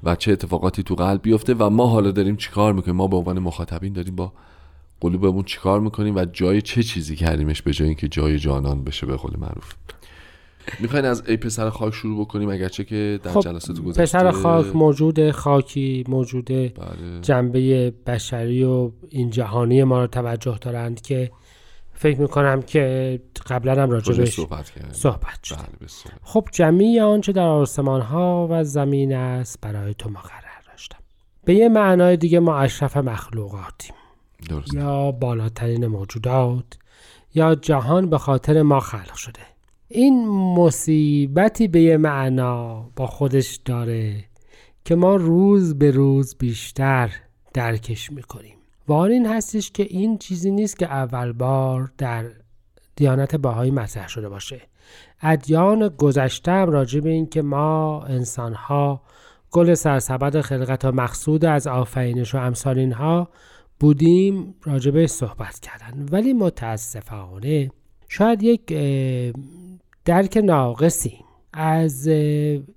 و 0.05 0.17
چه 0.17 0.33
اتفاقاتی 0.33 0.83
تو 0.83 0.95
قلب 0.95 1.23
بیفته 1.23 1.55
و 1.55 1.71
ما 1.71 1.87
حالا 1.87 2.11
داریم 2.11 2.37
چیکار 2.37 2.73
می‌کنیم؟ 2.73 2.97
ما 2.97 3.07
به 3.07 3.17
عنوان 3.17 3.39
مخاطبین 3.39 3.93
داریم 3.93 4.17
با 4.17 4.33
قلوبمون 5.01 5.43
چیکار 5.43 5.81
می‌کنیم 5.81 6.17
و 6.17 6.25
جای 6.25 6.63
چه 6.63 6.83
چیزی 6.83 7.17
کردیمش 7.17 7.63
به 7.63 7.73
جای 7.73 7.89
اینکه 7.89 8.09
جای 8.09 8.39
جانان 8.39 8.85
بشه 8.85 9.07
به 9.07 9.17
قول 9.17 9.33
معروف؟ 9.39 9.75
می‌خواین 10.81 11.05
از 11.05 11.23
ای 11.29 11.37
پسر 11.37 11.71
خاک 11.71 11.95
شروع 11.95 12.21
بکنیم؟ 12.21 12.49
اگرچه 12.49 12.85
که 12.85 13.21
در 13.23 13.31
خب 13.31 13.41
جلسات 13.41 13.81
گذشته 13.81 14.03
پسر 14.03 14.31
خاک 14.31 14.77
موجود 14.77 15.31
خاکی 15.31 16.05
موجود 16.09 16.45
بله. 16.45 16.73
جنبه 17.23 17.91
بشری 18.07 18.65
و 18.65 18.91
این 19.09 19.31
جهانی 19.31 19.85
ما 19.85 20.01
رو 20.01 20.07
توجه 20.07 20.59
دارند 20.61 21.01
که 21.01 21.31
فکر 22.03 22.21
می‌کنم 22.21 22.63
که 22.63 23.21
قبلا 23.47 23.83
هم 23.83 23.91
راجعش 23.91 24.09
راجبش 24.19 24.35
صحبت 24.35 24.73
صحبت 24.93 25.45
شد. 25.45 25.57
بله 25.57 25.89
خب 26.23 26.49
جمعی 26.53 27.01
آنچه 27.01 27.33
در 27.33 27.47
آسمان 27.47 28.01
ها 28.01 28.49
و 28.51 28.65
زمین 28.65 29.15
است 29.15 29.61
برای 29.61 29.95
تو 29.95 30.11
مقرر 30.11 30.63
داشتم. 30.67 30.99
به 31.45 31.55
یه 31.55 31.69
معنای 31.69 32.17
دیگه 32.17 32.41
ما 32.41 32.59
اشرف 32.59 32.97
مخلوقاتیم. 32.97 33.95
درست 34.49 34.75
یا 34.75 35.13
بالاترین 35.13 35.87
موجودات 35.87 36.65
یا 37.35 37.55
جهان 37.55 38.11
به 38.11 38.19
خاطر 38.19 38.63
ما 38.63 38.81
خلق 38.81 39.15
شده. 39.15 39.41
این 39.89 40.29
مصیبتی 40.29 41.69
به 41.69 41.81
یه 41.81 41.97
معنا 41.97 42.91
با 42.97 43.07
خودش 43.07 43.61
داره 43.65 44.25
که 44.85 44.95
ما 44.95 45.17
روز 45.17 45.79
به 45.79 45.91
روز 45.91 46.37
بیشتر 46.39 47.11
درکش 47.55 48.13
می‌کنیم. 48.13 48.57
و 48.89 48.93
آن 48.93 49.11
این 49.11 49.27
هستش 49.27 49.71
که 49.71 49.83
این 49.83 50.19
چیزی 50.19 50.51
نیست 50.51 50.79
که 50.79 50.87
اول 50.87 51.33
بار 51.33 51.93
در 51.99 52.25
دیانت 52.97 53.37
باهایی 53.37 53.71
مطرح 53.71 54.09
شده 54.09 54.29
باشه. 54.29 54.61
ادیان 55.23 55.89
گذشته 55.89 56.53
هم 56.53 56.71
راجع 56.71 57.01
به 57.01 57.11
این 57.11 57.27
که 57.27 57.43
ما 57.43 58.03
انسانها 58.03 59.03
گل 59.51 59.75
سرسبد 59.75 60.41
خلقت 60.41 60.85
و 60.85 60.93
مقصود 60.93 61.45
از 61.45 61.67
آفرینش 61.67 62.35
و 62.35 62.39
امثال 62.39 62.79
اینها 62.79 63.29
بودیم 63.81 64.55
راجبه 64.63 65.07
صحبت 65.07 65.61
کردن. 65.61 66.07
ولی 66.11 66.33
متاسفانه 66.33 67.71
شاید 68.09 68.43
یک 68.43 68.67
درک 70.05 70.37
ناقصی 70.37 71.19
از 71.53 72.07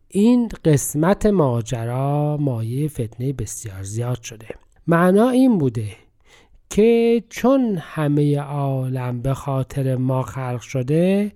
این 0.07 0.49
قسمت 0.65 1.25
ماجرا 1.25 2.37
مایه 2.37 2.87
فتنه 2.87 3.33
بسیار 3.33 3.83
زیاد 3.83 4.21
شده. 4.21 4.47
معنا 4.87 5.29
این 5.29 5.57
بوده 5.57 6.04
که 6.69 7.23
چون 7.29 7.77
همه 7.81 8.39
عالم 8.39 9.21
به 9.21 9.33
خاطر 9.33 9.95
ما 9.95 10.21
خلق 10.21 10.61
شده 10.61 11.31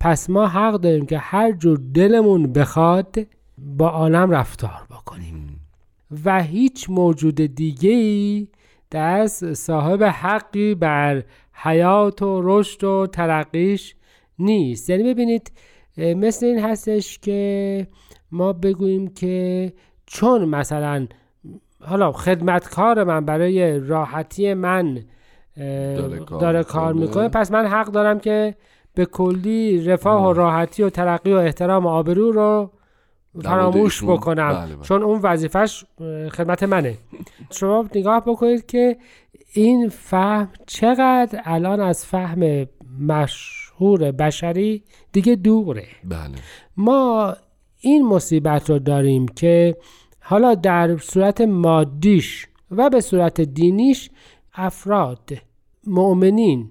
پس 0.00 0.30
ما 0.30 0.46
حق 0.46 0.74
داریم 0.74 1.06
که 1.06 1.18
هر 1.18 1.52
جور 1.52 1.80
دلمون 1.94 2.52
بخواد 2.52 3.16
با 3.58 3.88
عالم 3.88 4.30
رفتار 4.30 4.86
بکنیم. 4.90 5.60
و 6.24 6.42
هیچ 6.42 6.90
موجود 6.90 7.34
دیگه 7.34 7.90
ای 7.90 8.48
دست 8.92 9.52
صاحب 9.52 10.02
حقی 10.02 10.74
بر 10.74 11.22
حیات 11.52 12.22
و 12.22 12.40
رشد 12.44 12.84
و 12.84 13.06
ترقیش 13.06 13.94
نیست. 14.38 14.90
یعنی 14.90 15.02
ببینید 15.02 15.52
مثل 15.96 16.46
این 16.46 16.58
هستش 16.58 17.18
که 17.18 17.86
ما 18.32 18.52
بگوییم 18.52 19.08
که 19.08 19.72
چون 20.06 20.44
مثلا 20.44 21.06
حالا 21.86 22.12
خدمتکار 22.12 23.04
من 23.04 23.24
برای 23.24 23.78
راحتی 23.78 24.54
من 24.54 25.04
داره 25.56 26.18
کار 26.18 26.40
داره 26.40 26.64
کار 26.64 26.92
می‌کنه. 26.92 27.28
پس 27.28 27.52
من 27.52 27.66
حق 27.66 27.86
دارم 27.86 28.20
که 28.20 28.54
به 28.94 29.06
کلی 29.06 29.84
رفاه 29.84 30.28
و 30.28 30.32
راحتی 30.32 30.82
و 30.82 30.90
ترقی 30.90 31.32
و 31.32 31.36
احترام 31.36 31.86
و 31.86 31.88
آبرو 31.88 32.32
رو 32.32 32.70
فراموش 33.42 34.04
بکنم. 34.04 34.52
بله، 34.52 34.74
بله. 34.74 34.84
چون 34.84 35.02
اون 35.02 35.20
وظیفش 35.22 35.84
خدمت 36.30 36.62
منه. 36.62 36.98
شما 37.50 37.88
نگاه 37.94 38.20
بکنید 38.20 38.66
که 38.66 38.96
این 39.54 39.88
فهم 39.88 40.48
چقدر 40.66 41.40
الان 41.44 41.80
از 41.80 42.06
فهم 42.06 42.66
مشهور 43.00 44.12
بشری 44.12 44.82
دیگه 45.12 45.36
دوره. 45.36 45.86
بله. 46.04 46.18
ما 46.76 47.34
این 47.80 48.06
مصیبت 48.06 48.70
رو 48.70 48.78
داریم 48.78 49.26
که 49.26 49.76
حالا 50.22 50.54
در 50.54 50.96
صورت 50.96 51.40
مادیش 51.40 52.46
و 52.70 52.90
به 52.90 53.00
صورت 53.00 53.40
دینیش 53.40 54.10
افراد 54.54 55.30
مؤمنین. 55.86 56.70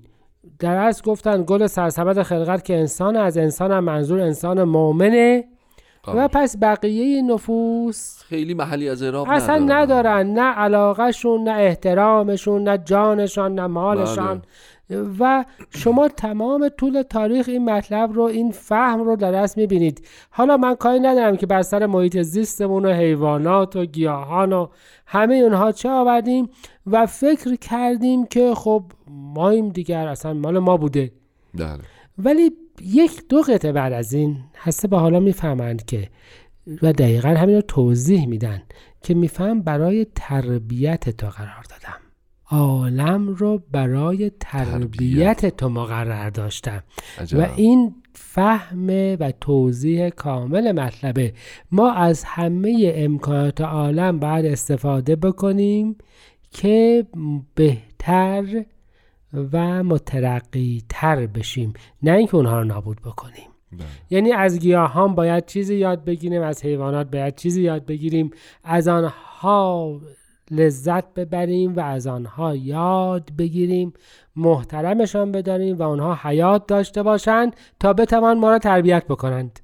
در 0.59 0.77
از 0.77 1.03
گفتن 1.03 1.43
گل 1.47 1.67
سرسبد 1.67 2.21
خلقت 2.21 2.65
که 2.65 2.77
انسان 2.77 3.15
از 3.15 3.37
انسان 3.37 3.71
هم 3.71 3.83
منظور 3.83 4.21
انسان 4.21 4.63
مؤمنه. 4.63 5.43
و. 6.07 6.27
پس 6.27 6.55
بقیه 6.61 7.21
نفوس 7.21 8.23
خیلی 8.23 8.53
محلی 8.53 8.89
از 8.89 9.03
اعراب 9.03 9.27
اصلا 9.29 9.57
ندارن. 9.57 10.27
نه 10.33 10.41
علاقهشون 10.41 11.43
نه 11.43 11.51
احترامشون 11.51 12.63
نه 12.63 12.77
جانشان 12.77 13.55
نه 13.55 13.67
مالشان. 13.67 14.41
و 15.19 15.45
شما 15.69 16.07
تمام 16.07 16.69
طول 16.69 17.01
تاریخ 17.01 17.49
این 17.49 17.65
مطلب 17.65 18.13
رو 18.13 18.23
این 18.23 18.51
فهم 18.51 19.01
رو 19.01 19.15
در 19.15 19.31
دست 19.31 19.57
می‌بینید. 19.57 20.07
حالا 20.29 20.57
من 20.57 20.75
کاری 20.75 20.99
ندارم 20.99 21.37
که 21.37 21.45
بر 21.45 21.61
سر 21.61 21.85
محیط 21.85 22.21
زیستمون 22.21 22.85
و 22.85 22.93
حیوانات 22.93 23.75
و 23.75 23.85
گیاهان 23.85 24.53
و 24.53 24.67
همه 25.05 25.35
اونها 25.35 25.71
چه 25.71 25.89
آوردیم 25.89 26.49
و 26.87 27.05
فکر 27.05 27.55
کردیم 27.55 28.25
که 28.25 28.53
خب 28.55 28.83
ماییم 29.07 29.69
دیگر 29.69 30.07
اصلا 30.07 30.33
مال 30.33 30.59
ما 30.59 30.77
بوده. 30.77 31.11
بله. 31.53 31.79
ولی 32.17 32.51
یک 32.85 33.27
دو 33.29 33.41
قطعه 33.41 33.71
بعد 33.71 33.93
از 33.93 34.13
این 34.13 34.37
هسته 34.57 34.87
به 34.87 34.97
حالا 34.97 35.19
می‌فهمند 35.19 35.85
که 35.85 36.09
و 36.81 36.93
دقیقا 36.93 37.29
همین 37.29 37.55
رو 37.55 37.61
توضیح 37.61 38.27
میدن 38.27 38.61
که 39.03 39.13
میفهم 39.13 39.61
برای 39.61 40.07
تربیت 40.15 41.09
تو 41.09 41.27
قرار 41.27 41.63
دادم. 41.69 41.99
عالم 42.49 43.29
رو 43.29 43.63
برای 43.71 44.31
تربیت 44.39 45.57
تو 45.57 45.69
مقرر 45.69 46.29
داشتم. 46.29 46.83
عجب. 47.17 47.39
و 47.39 47.45
این 47.55 47.95
فهم 48.13 48.87
و 49.19 49.31
توضیح 49.41 50.09
کامل 50.09 50.71
مطلبه 50.71 51.33
ما 51.71 51.91
از 51.91 52.23
همه 52.23 52.91
امکانات 52.95 53.61
عالم 53.61 54.19
باید 54.19 54.45
استفاده 54.45 55.15
بکنیم 55.15 55.95
که 56.51 57.05
بهتر 57.55 58.65
و 59.33 59.83
مترقی 59.83 60.83
تر 60.89 61.25
بشیم. 61.25 61.73
نه 62.03 62.11
اینکه 62.11 62.35
اونها 62.35 62.59
رو 62.59 62.63
نابود 62.63 63.01
بکنیم. 63.01 63.47
بله. 63.71 63.81
یعنی 64.09 64.31
از 64.31 64.59
گیاهان 64.59 65.15
باید 65.15 65.45
چیزی 65.45 65.75
یاد 65.75 66.05
بگیریم 66.05 66.41
از 66.41 66.65
حیوانات 66.65 67.11
باید 67.11 67.35
چیزی 67.35 67.61
یاد 67.61 67.85
بگیریم. 67.85 68.31
از 68.63 68.87
آنها 68.87 69.99
لذت 70.51 71.13
ببریم 71.13 71.75
و 71.75 71.79
از 71.79 72.07
آنها 72.07 72.55
یاد 72.55 73.29
بگیریم. 73.37 73.93
محترمشان 74.35 75.31
بداریم 75.31 75.77
و 75.77 75.83
آنها 75.83 76.19
حیات 76.23 76.67
داشته 76.67 77.03
باشند 77.03 77.55
تا 77.79 77.93
بتوان 77.93 78.39
ما 78.39 78.49
را 78.49 78.59
تربیت 78.59 79.07
بکنند. 79.07 79.59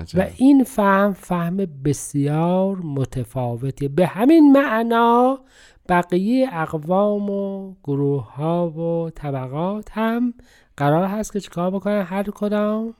عجب. 0.00 0.18
و 0.18 0.26
این 0.36 0.64
فهم 0.64 1.12
فهم 1.12 1.56
بسیار 1.56 2.76
متفاوتیه. 2.76 3.88
به 3.88 4.06
همین 4.06 4.52
معنا 4.52 5.40
بقیه 5.88 6.48
اقوام 6.52 7.30
و 7.30 7.74
گروه 7.84 8.34
ها 8.34 8.70
و 8.70 9.10
طبقات 9.10 9.88
هم 9.92 10.34
قرار 10.76 11.04
هست 11.04 11.32
که 11.32 11.40
چیکار 11.40 11.70
بکنن؟ 11.70 12.02
هر 12.02 12.22
کدام 12.22 12.94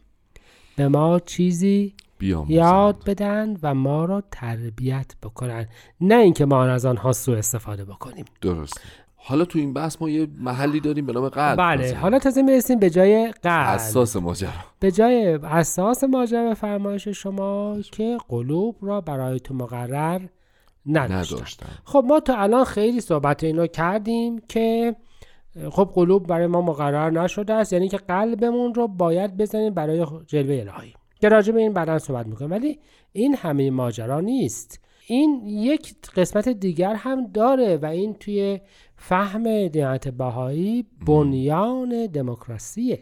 به 0.76 0.88
ما 0.88 1.18
چیزی 1.18 1.94
بیاموزند. 2.18 2.56
یاد 2.56 3.04
بدن 3.06 3.56
و 3.62 3.74
ما 3.74 4.04
را 4.04 4.22
تربیت 4.30 5.12
بکنن. 5.22 5.66
نه 6.00 6.16
اینکه 6.16 6.44
ما 6.44 6.64
از 6.64 6.86
آنها 6.86 7.12
سوء 7.12 7.38
استفاده 7.38 7.84
بکنیم. 7.84 8.24
درسته. 8.40 8.80
حالا 9.16 9.44
تو 9.44 9.58
این 9.58 9.72
بحث 9.72 9.96
ما 10.00 10.10
یه 10.10 10.28
محلی 10.38 10.80
داریم 10.80 11.06
به 11.06 11.12
نام 11.12 11.28
قلب. 11.28 11.58
بله 11.58 11.82
تازه. 11.82 11.96
حالا 11.96 12.18
تازه 12.18 12.42
می‌رسیم 12.42 12.78
به 12.78 12.90
جای 12.90 13.32
قلب. 13.42 13.74
حساس 13.74 14.16
ماجرا. 14.16 14.50
به 14.80 14.92
جای 14.92 15.38
اساس 15.42 16.04
ماجرا 16.04 16.48
به 16.48 16.54
فرمایش 16.54 17.08
شما 17.08 17.76
که 17.92 18.18
قلوب 18.28 18.76
را 18.80 19.00
برای 19.00 19.40
تو 19.40 19.54
مقرر 19.54 20.20
نداشتن 20.86 21.66
خب 21.84 22.04
ما 22.06 22.20
تا 22.20 22.36
الان 22.36 22.64
خیلی 22.64 23.00
صحبت 23.00 23.44
اینو 23.44 23.66
کردیم 23.66 24.38
که 24.48 24.96
خب 25.70 25.90
قلوب 25.94 26.26
برای 26.26 26.46
ما 26.46 26.62
مقرر 26.62 27.10
نشده 27.10 27.54
است. 27.54 27.72
یعنی 27.72 27.88
که 27.88 27.96
قلبمون 27.96 28.74
رو 28.74 28.88
باید 28.88 29.36
بزنیم 29.36 29.74
برای 29.74 30.06
جلوه 30.26 30.54
الهی. 30.54 30.94
که 31.20 31.28
راجع 31.28 31.52
به 31.52 31.60
این 31.60 31.72
بعدا 31.72 31.98
صحبت 31.98 32.26
می‌کنیم. 32.26 32.50
ولی 32.50 32.78
این 33.12 33.34
همه 33.34 33.70
ماجرا 33.70 34.20
نیست. 34.20 34.80
این 35.06 35.46
یک 35.46 35.94
قسمت 36.16 36.48
دیگر 36.48 36.94
هم 36.94 37.26
داره 37.26 37.76
و 37.76 37.86
این 37.86 38.14
توی 38.14 38.60
فهم 38.96 39.68
دیانت 39.68 40.08
بهایی 40.08 40.86
بنیان 41.06 42.06
دموکراسیه. 42.06 42.98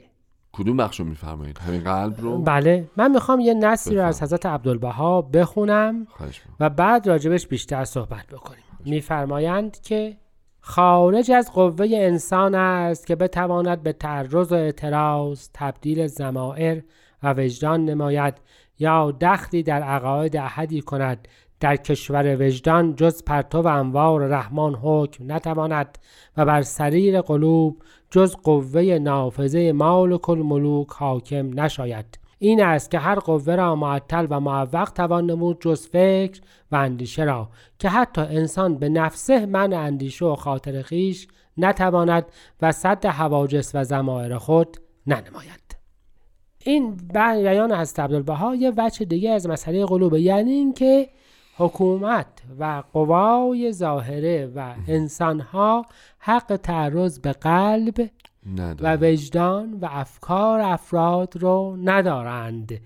کدوم 0.55 0.77
بخش 0.77 1.01
رو 1.01 1.07
میفرمایید؟ 1.07 1.59
همین 1.59 1.81
قلب 1.81 2.21
رو؟ 2.21 2.39
بله. 2.39 2.89
من 2.97 3.11
می‌خوام 3.11 3.41
یه 3.41 3.55
نصری 3.55 3.97
رو. 3.97 4.05
از 4.05 4.23
حضرت 4.23 4.47
عبدالبها 4.47 5.23
بخونم. 5.23 6.07
و 6.61 6.71
بعد 6.71 7.07
راجبش 7.07 7.47
بیشتر 7.47 7.85
صحبت 7.85 8.27
بکنیم. 8.27 8.65
میفرمایند 8.85 9.81
که 9.81 10.17
خارج 10.61 11.31
از 11.31 11.53
قوه 11.53 11.87
انسان 11.93 12.55
است 12.55 13.07
که 13.07 13.17
بتواند 13.17 13.83
به 13.83 13.93
تعرض 13.93 14.53
و 14.53 14.55
اعتراض 14.55 15.49
تبدیل 15.55 16.07
زمائر 16.07 16.83
و 17.23 17.35
وجدان 17.37 17.85
نماید 17.85 18.35
یا 18.79 19.11
دخلی 19.21 19.63
در 19.63 19.83
عقاید 19.83 20.37
احدی 20.37 20.81
کند. 20.81 21.29
در 21.61 21.77
کشور 21.77 22.37
وجدان 22.47 22.95
جز 22.95 23.25
پرتو 23.25 23.67
انوار 23.67 24.27
رحمان 24.27 24.75
حکم 24.75 25.33
نتواند 25.33 25.99
و 26.37 26.45
بر 26.45 26.63
سریر 26.63 27.21
قلوب 27.21 27.83
جز 28.15 28.37
قوه 28.37 28.83
نافذه 28.83 29.73
مالک 29.73 30.29
الملوک 30.29 30.89
حاکم 30.89 31.61
نشاید. 31.61 32.19
این 32.39 32.63
است 32.63 32.91
که 32.91 32.99
هر 32.99 33.19
قوه 33.19 33.55
را 33.55 33.77
معطل 33.77 34.27
و 34.31 34.41
معوق 34.41 34.91
توان 34.91 35.31
نمود 35.31 35.61
جز 35.61 35.87
فکر 35.87 36.41
و 36.73 36.77
اندیشه 36.77 37.25
را 37.25 37.49
که 37.79 37.89
حتی 37.89 38.21
انسان 38.21 38.79
به 38.79 38.89
نفسه 38.89 39.47
من 39.47 39.73
اندیشه 39.73 40.25
و 40.25 40.35
خاطر 40.35 40.83
خیش 40.83 41.29
نتواند 41.57 42.27
و 42.63 42.73
صد 42.73 43.07
حواجس 43.07 43.71
و 43.75 43.85
زمائر 43.85 44.39
خود 44.39 44.77
ننماید. 45.07 45.77
این 46.65 46.97
بیان 47.15 47.73
حضرت 47.73 48.01
عبدالبها 48.01 48.55
یه 48.55 48.73
وجه 48.77 49.05
دیگه 49.05 49.31
از 49.31 49.49
مسئله 49.49 49.87
قلوبه 49.87 50.21
یعنی 50.21 50.53
اینکه 50.53 51.09
حکومت 51.57 52.27
و 52.59 52.83
قوای 52.93 53.73
ظاهره 53.73 54.53
و 54.57 54.75
انسانها 54.89 55.87
حق 56.19 56.57
تعرض 56.63 57.19
به 57.19 57.33
قلب 57.33 58.01
و 58.01 58.61
نداره 58.61 59.13
وجدان 59.13 59.75
و 59.75 59.89
افکار 59.91 60.61
افراد 60.61 61.37
رو 61.37 61.77
ندارند. 61.85 62.81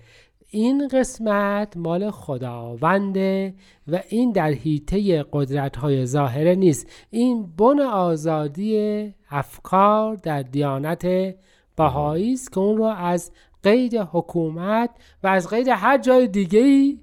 این 0.51 0.87
قسمت 0.87 1.77
مال 1.77 2.11
خداونده 2.11 3.53
و 3.87 4.01
این 4.09 4.31
در 4.31 4.51
حیطه 4.51 5.25
قدرت 5.33 5.77
های 5.77 6.05
ظاهره 6.05 6.55
نیست. 6.55 6.87
این 7.09 7.47
بن 7.57 7.79
آزادی 7.79 9.13
افکار 9.29 10.15
در 10.15 10.41
دیانت 10.41 11.35
بهایی 11.75 12.33
است 12.33 12.51
که 12.51 12.59
اون 12.59 12.77
رو 12.77 12.83
از 12.83 13.31
قید 13.63 13.95
حکومت 13.95 14.89
و 15.23 15.27
از 15.27 15.49
قید 15.49 15.67
هر 15.67 15.97
جای 15.97 16.27
دیگه 16.27 16.59
ای 16.59 16.99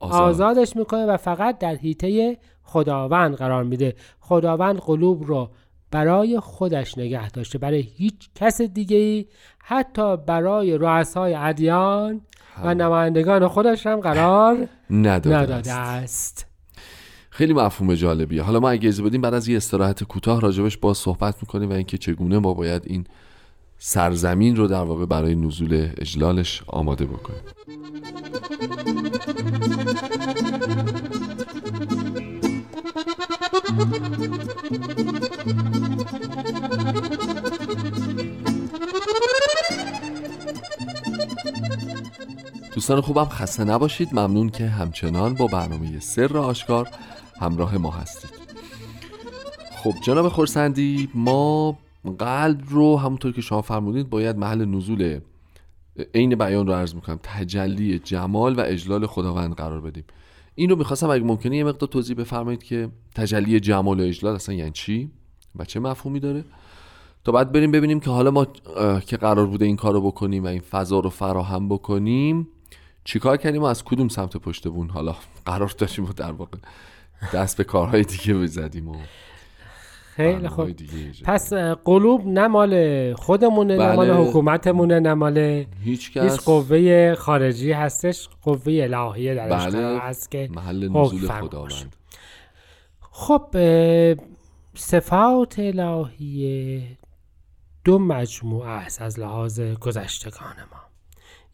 آزاد. 0.00 0.22
آزادش 0.22 0.76
می‌کنه 0.76 1.06
و 1.06 1.16
فقط 1.16 1.58
در 1.58 1.74
حیطه 1.74 2.38
خداوند 2.62 3.34
قرار 3.34 3.64
میده. 3.64 3.94
خداوند 4.20 4.78
قلوب 4.78 5.24
رو 5.24 5.50
برای 5.90 6.40
خودش 6.40 6.98
نگه 6.98 7.30
داشته. 7.30 7.58
برای 7.58 7.80
هیچ 7.80 8.28
کس 8.34 8.60
دیگه 8.60 8.96
ای 8.96 9.26
حتی 9.58 10.16
برای 10.16 10.78
رؤسای 10.78 11.34
ادیان 11.34 12.20
و 12.64 12.74
نمایندگان 12.74 13.48
خودش 13.48 13.86
هم 13.86 14.00
قرار 14.00 14.68
نداده, 14.90 15.36
نداده 15.36 15.72
است. 15.72 16.46
خیلی 17.30 17.52
مفهوم 17.52 17.94
جالبیه. 17.94 18.42
حالا 18.42 18.60
ما 18.60 18.70
اگه 18.70 18.88
اجازه 18.88 19.02
بدیم 19.02 19.20
بعد 19.20 19.34
از 19.34 19.48
یه 19.48 19.56
استراحت 19.56 20.04
کوتاه 20.04 20.40
راجبش 20.40 20.76
با 20.76 20.94
صحبت 20.94 21.34
می‌کنیم 21.42 21.70
و 21.70 21.72
اینکه 21.72 21.98
چگونه 21.98 22.38
ما 22.38 22.54
باید 22.54 22.82
این 22.86 23.04
سرزمین 23.78 24.56
رو 24.56 24.66
در 24.66 24.82
واقع 24.82 25.06
برای 25.06 25.34
نزول 25.34 25.88
اجلالش 25.98 26.62
آماده 26.66 27.06
بکنیم. 27.06 27.40
دوستان 42.74 43.00
خوبم 43.00 43.24
خسته 43.24 43.64
نباشید. 43.64 44.08
ممنون 44.12 44.48
که 44.50 44.66
همچنان 44.66 45.34
با 45.34 45.46
برنامه 45.46 46.00
سر 46.00 46.38
آشکار 46.38 46.88
همراه 47.40 47.78
ما 47.78 47.90
هستید. 47.90 48.30
خب 49.82 49.94
جناب 50.02 50.28
خورسندی 50.28 51.08
ما 51.14 51.78
قلب 52.16 52.60
رو 52.68 52.96
همونطور 52.96 53.32
که 53.32 53.40
شما 53.40 53.62
فرمودید 53.62 54.10
باید 54.10 54.36
محل 54.36 54.64
نزول 54.64 55.20
عین 56.14 56.34
بیان 56.34 56.66
رو 56.66 56.72
عرض 56.72 56.94
می‌کنم 56.94 57.20
تجلی 57.22 57.98
جمال 57.98 58.54
و 58.54 58.62
اجلال 58.66 59.06
خداوند 59.06 59.54
قرار 59.54 59.80
بدیم. 59.80 60.04
این 60.54 60.70
رو 60.70 60.76
می‌خواستم 60.76 61.10
اگه 61.10 61.24
ممکنه 61.24 61.56
یه 61.56 61.64
مقدار 61.64 61.88
توضیح 61.88 62.16
بفرمایید 62.16 62.62
که 62.62 62.88
تجلی 63.14 63.60
جمال 63.60 64.00
و 64.00 64.02
اجلال 64.02 64.34
اصلا 64.34 64.54
یعنی 64.54 64.70
چی 64.70 65.10
و 65.56 65.64
چه 65.64 65.80
مفهومی 65.80 66.20
داره؟ 66.20 66.44
تا 67.24 67.32
بعد 67.32 67.52
بریم 67.52 67.70
ببینیم 67.70 68.00
که 68.00 68.10
حالا 68.10 68.30
ما 68.30 68.46
که 69.06 69.16
قرار 69.16 69.46
بوده 69.46 69.64
این 69.64 69.76
کار 69.76 69.92
رو 69.92 70.00
بکنیم 70.00 70.44
و 70.44 70.46
این 70.46 70.60
فضا 70.60 71.00
رو 71.00 71.10
فراهم 71.10 71.68
بکنیم 71.68 72.48
چیکار 73.04 73.36
کردیم؟ 73.36 73.62
و 73.62 73.64
از 73.64 73.84
کدوم 73.84 74.08
سمت 74.08 74.36
پشت 74.36 74.68
بون؟ 74.68 74.90
حالا 74.90 75.16
قرار 75.46 75.74
داشتیم 75.78 76.04
و 76.04 76.12
در 76.12 76.32
واقع 76.32 76.58
دست 77.34 77.56
به 77.56 77.64
کارهای 77.64 78.02
دیگه 78.02 78.34
بزدیم 78.34 78.88
و 78.88 78.96
خیلی 80.18 80.48
خوب. 80.48 80.70
پس 81.24 81.52
قلوب 81.84 82.26
نه 82.26 82.48
مال 82.48 83.14
خودمونه 83.14 83.76
نه 83.76 83.86
بله. 83.86 83.96
مال 83.96 84.10
حکومتمونه 84.10 85.00
نه 85.00 85.14
مال 85.14 85.38
هیچ 85.38 85.66
هیچ 85.84 86.12
کس. 86.12 86.44
قوه 86.44 87.14
خارجی 87.14 87.72
هستش 87.72 88.28
قوه 88.42 88.62
الهیه 88.66 89.34
درش 89.34 89.74
بله. 89.74 89.98
هست 89.98 90.30
که 90.30 90.48
محل 90.54 90.88
نزول 90.88 91.28
خداوند. 91.28 91.96
خب 93.00 93.56
صفات 94.74 95.58
الهیه 95.58 96.82
دو 97.84 97.98
مجموعه 97.98 98.68
است 98.68 99.02
از 99.02 99.20
لحاظ 99.20 99.60
گذشتگان 99.60 100.56
ما. 100.72 100.80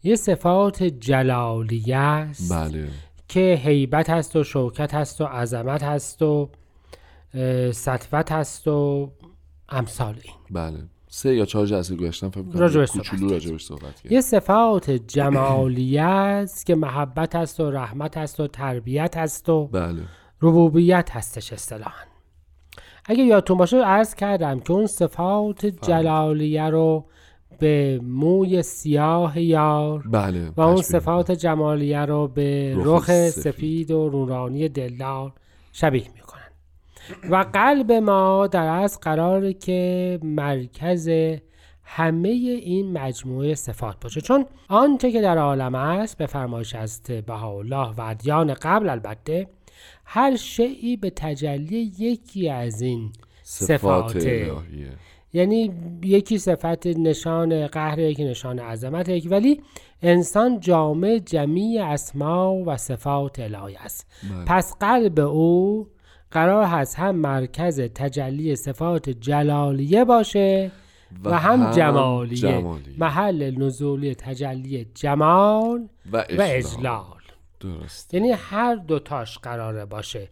یه 0.03 0.15
صفات 0.15 0.83
جلالیه 0.83 1.97
است 1.97 2.53
بله. 2.53 2.87
که 3.27 3.61
هیبت 3.63 4.09
هست 4.09 4.35
و 4.35 4.43
شوکت 4.43 4.93
هست 4.93 5.21
و 5.21 5.25
عظمت 5.25 5.83
هست 5.83 6.21
و 6.21 6.49
سطوت 7.71 8.31
هست 8.31 8.67
و 8.67 9.11
امثال 9.69 10.15
این. 10.23 10.33
بله. 10.51 10.77
سه 11.07 11.35
یا 11.35 11.45
چهار 11.45 11.65
جلسه 11.65 11.95
گذاشتم 11.95 12.29
فکر 12.29 12.41
کنم 12.41 12.59
راجبش 12.59 12.91
کوچولو 12.91 13.29
راجبش 13.29 13.63
صحبت 13.63 14.01
کرد 14.01 14.11
یه 14.11 14.21
صفات 14.21 14.91
جمالیه 14.91 16.01
است 16.01 16.65
که 16.65 16.75
محبت 16.75 17.35
هست 17.35 17.59
و 17.59 17.71
رحمت 17.71 18.17
هست 18.17 18.39
و 18.39 18.47
تربیت 18.47 19.17
هست 19.17 19.49
و 19.49 19.67
بله. 19.67 20.01
ربوبیت 20.41 21.09
هستش 21.11 21.53
اصطلاحا. 21.53 22.05
اگه 23.05 23.23
یادتون 23.23 23.57
باشه 23.57 23.77
عرض 23.77 24.15
کردم 24.15 24.59
که 24.59 24.71
اون 24.71 24.87
صفات 24.87 25.65
جلالیه 25.65 26.69
رو 26.69 27.05
به 27.59 27.99
موی 28.03 28.61
سیاه 28.63 29.41
یار 29.41 30.07
بله 30.07 30.51
و 30.57 30.61
اون 30.61 30.81
صفات 30.81 31.31
جمالیه 31.31 31.99
رو 31.99 32.27
به 32.27 32.75
رخ 32.77 33.05
سفید. 33.05 33.29
سفید 33.29 33.91
و 33.91 34.09
نورانی 34.09 34.69
دلدار 34.69 35.33
شبیه 35.71 36.07
می‌کنن 36.15 36.34
و 37.29 37.45
قلب 37.53 37.91
ما 37.91 38.47
در 38.47 38.67
از 38.67 38.99
قراره 38.99 39.53
که 39.53 40.19
مرکز 40.23 41.09
همه 41.83 42.29
این 42.29 42.91
مجموعه 42.97 43.55
صفات 43.55 43.95
باشه. 44.01 44.21
چون 44.21 44.45
آنچه 44.69 45.11
که 45.11 45.21
در 45.21 45.37
عالم 45.37 45.75
است 45.75 46.17
به 46.17 46.25
فرمایش 46.25 46.75
از 46.75 47.01
بهاءالله 47.25 47.89
و 47.97 48.01
ادیان 48.01 48.53
قبل 48.53 48.89
البته 48.89 49.47
هر 50.05 50.35
شیعی 50.35 50.97
به 50.97 51.09
تجلی 51.09 51.91
یکی 51.99 52.49
از 52.49 52.81
این 52.81 53.11
صفات. 53.43 54.15
الهیه. 54.15 54.53
یعنی 55.33 55.71
یکی 56.03 56.37
صفت 56.37 56.87
نشان 56.87 57.67
قهر 57.67 57.99
یکی 57.99 58.23
نشان 58.23 58.59
عظمت 58.59 59.09
یکی 59.09 59.27
ولی 59.27 59.61
انسان 60.01 60.59
جامع 60.59 61.19
جمیع 61.25 61.85
اسما 61.85 62.53
و 62.65 62.77
صفات 62.77 63.39
الهی 63.39 63.75
است. 63.75 64.07
بله. 64.23 64.45
پس 64.45 64.73
قلب 64.79 65.19
او 65.19 65.87
قرار 66.35 66.63
هست 66.63 66.99
هم 66.99 67.15
مرکز 67.15 67.79
تجلی 67.79 68.55
صفات 68.55 69.09
جلالیه 69.09 70.05
باشه 70.05 70.71
و, 71.23 71.39
هم, 71.39 71.71
جمالیه. 71.71 72.37
جمالیه. 72.37 72.95
محل 72.97 73.55
نزولی 73.57 74.15
تجلی 74.15 74.87
جمال 74.93 75.89
و 76.11 76.17
و 76.17 76.23
اجلال, 76.29 76.49
اجلال. 76.49 77.03
درست. 77.59 78.13
یعنی 78.13 78.31
هر 78.31 78.75
دوتاش 78.75 79.37
قراره 79.37 79.85
باشه. 79.85 80.29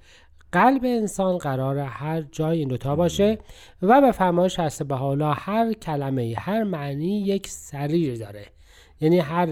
قلب 0.52 0.82
انسان 0.86 1.38
قراره 1.38 1.84
هر 1.84 2.22
جای 2.22 2.60
این 2.60 2.68
دوتا 2.68 2.96
باشه 2.96 3.38
و 3.82 4.02
به 4.02 4.12
فرمایش 4.12 4.60
هست 4.60 4.84
به 4.84 4.96
حالا 4.96 5.34
هر 5.34 5.74
کلمه 5.74 6.36
هر 6.38 6.64
معنی 6.64 7.22
یک 7.22 7.48
سریر 7.48 8.18
داره. 8.20 8.46
یعنی 9.02 9.20
هر 9.20 9.48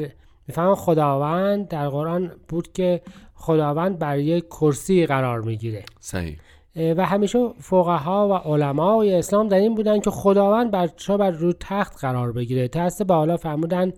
میفهم 0.47 0.75
خداوند 0.75 1.67
در 1.67 1.89
قرآن 1.89 2.31
بود 2.47 2.73
که 2.73 3.01
خداوند 3.41 3.99
بر 3.99 4.19
یک 4.19 4.47
کرسی 4.47 5.05
قرار 5.05 5.41
می‌گیره. 5.41 5.83
صحیح. 5.99 6.37
و 6.75 7.05
همیشه 7.05 7.49
فقها 7.59 8.29
و 8.29 8.33
علمای 8.33 9.15
اسلام 9.15 9.47
در 9.47 9.57
این 9.57 9.75
بودن 9.75 9.99
که 9.99 10.09
خداوند 10.09 10.71
بچه 10.71 11.17
بر 11.17 11.31
روی 11.31 11.53
تخت 11.59 11.99
قرار 11.99 12.31
بگیره. 12.31 12.67
تست 12.67 13.03
بالا 13.03 13.37
فرمودن 13.37 13.91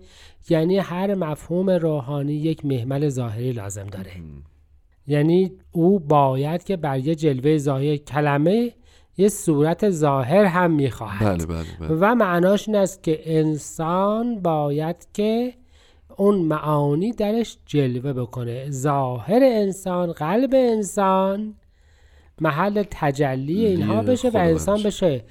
یعنی 0.48 0.78
هر 0.78 1.14
مفهوم 1.14 1.70
روحانی 1.70 2.32
یک 2.32 2.64
محمل 2.64 3.08
ظاهری 3.08 3.52
لازم 3.52 3.86
داره. 3.86 4.10
یعنی 5.06 5.52
او 5.72 5.98
باید 5.98 6.64
که 6.64 6.76
بر 6.76 6.98
یه 6.98 7.14
جلوه 7.14 7.58
ظاهر 7.58 7.96
کلمه 7.96 8.72
یه 9.16 9.28
صورت 9.28 9.90
ظاهر 9.90 10.44
هم 10.44 10.70
می‌خواهد. 10.70 11.36
بله 11.36 11.46
بله 11.46 11.64
بله. 11.80 11.98
و 12.00 12.14
معناش 12.14 12.68
این 12.68 12.76
است 12.76 13.02
که 13.02 13.20
انسان 13.24 14.40
باید 14.42 15.08
که 15.12 15.54
اون 16.16 16.34
معانی 16.34 17.12
درش 17.12 17.58
جلوه 17.66 18.12
بکنه 18.12 18.70
ظاهر 18.70 19.40
انسان 19.42 20.12
قلب 20.12 20.50
انسان 20.54 21.54
محل 22.40 22.82
تجلی 22.90 23.66
اینها 23.66 24.02
بشه 24.02 24.28
و 24.28 24.36
انسان. 24.36 24.82
بشه 24.82 25.24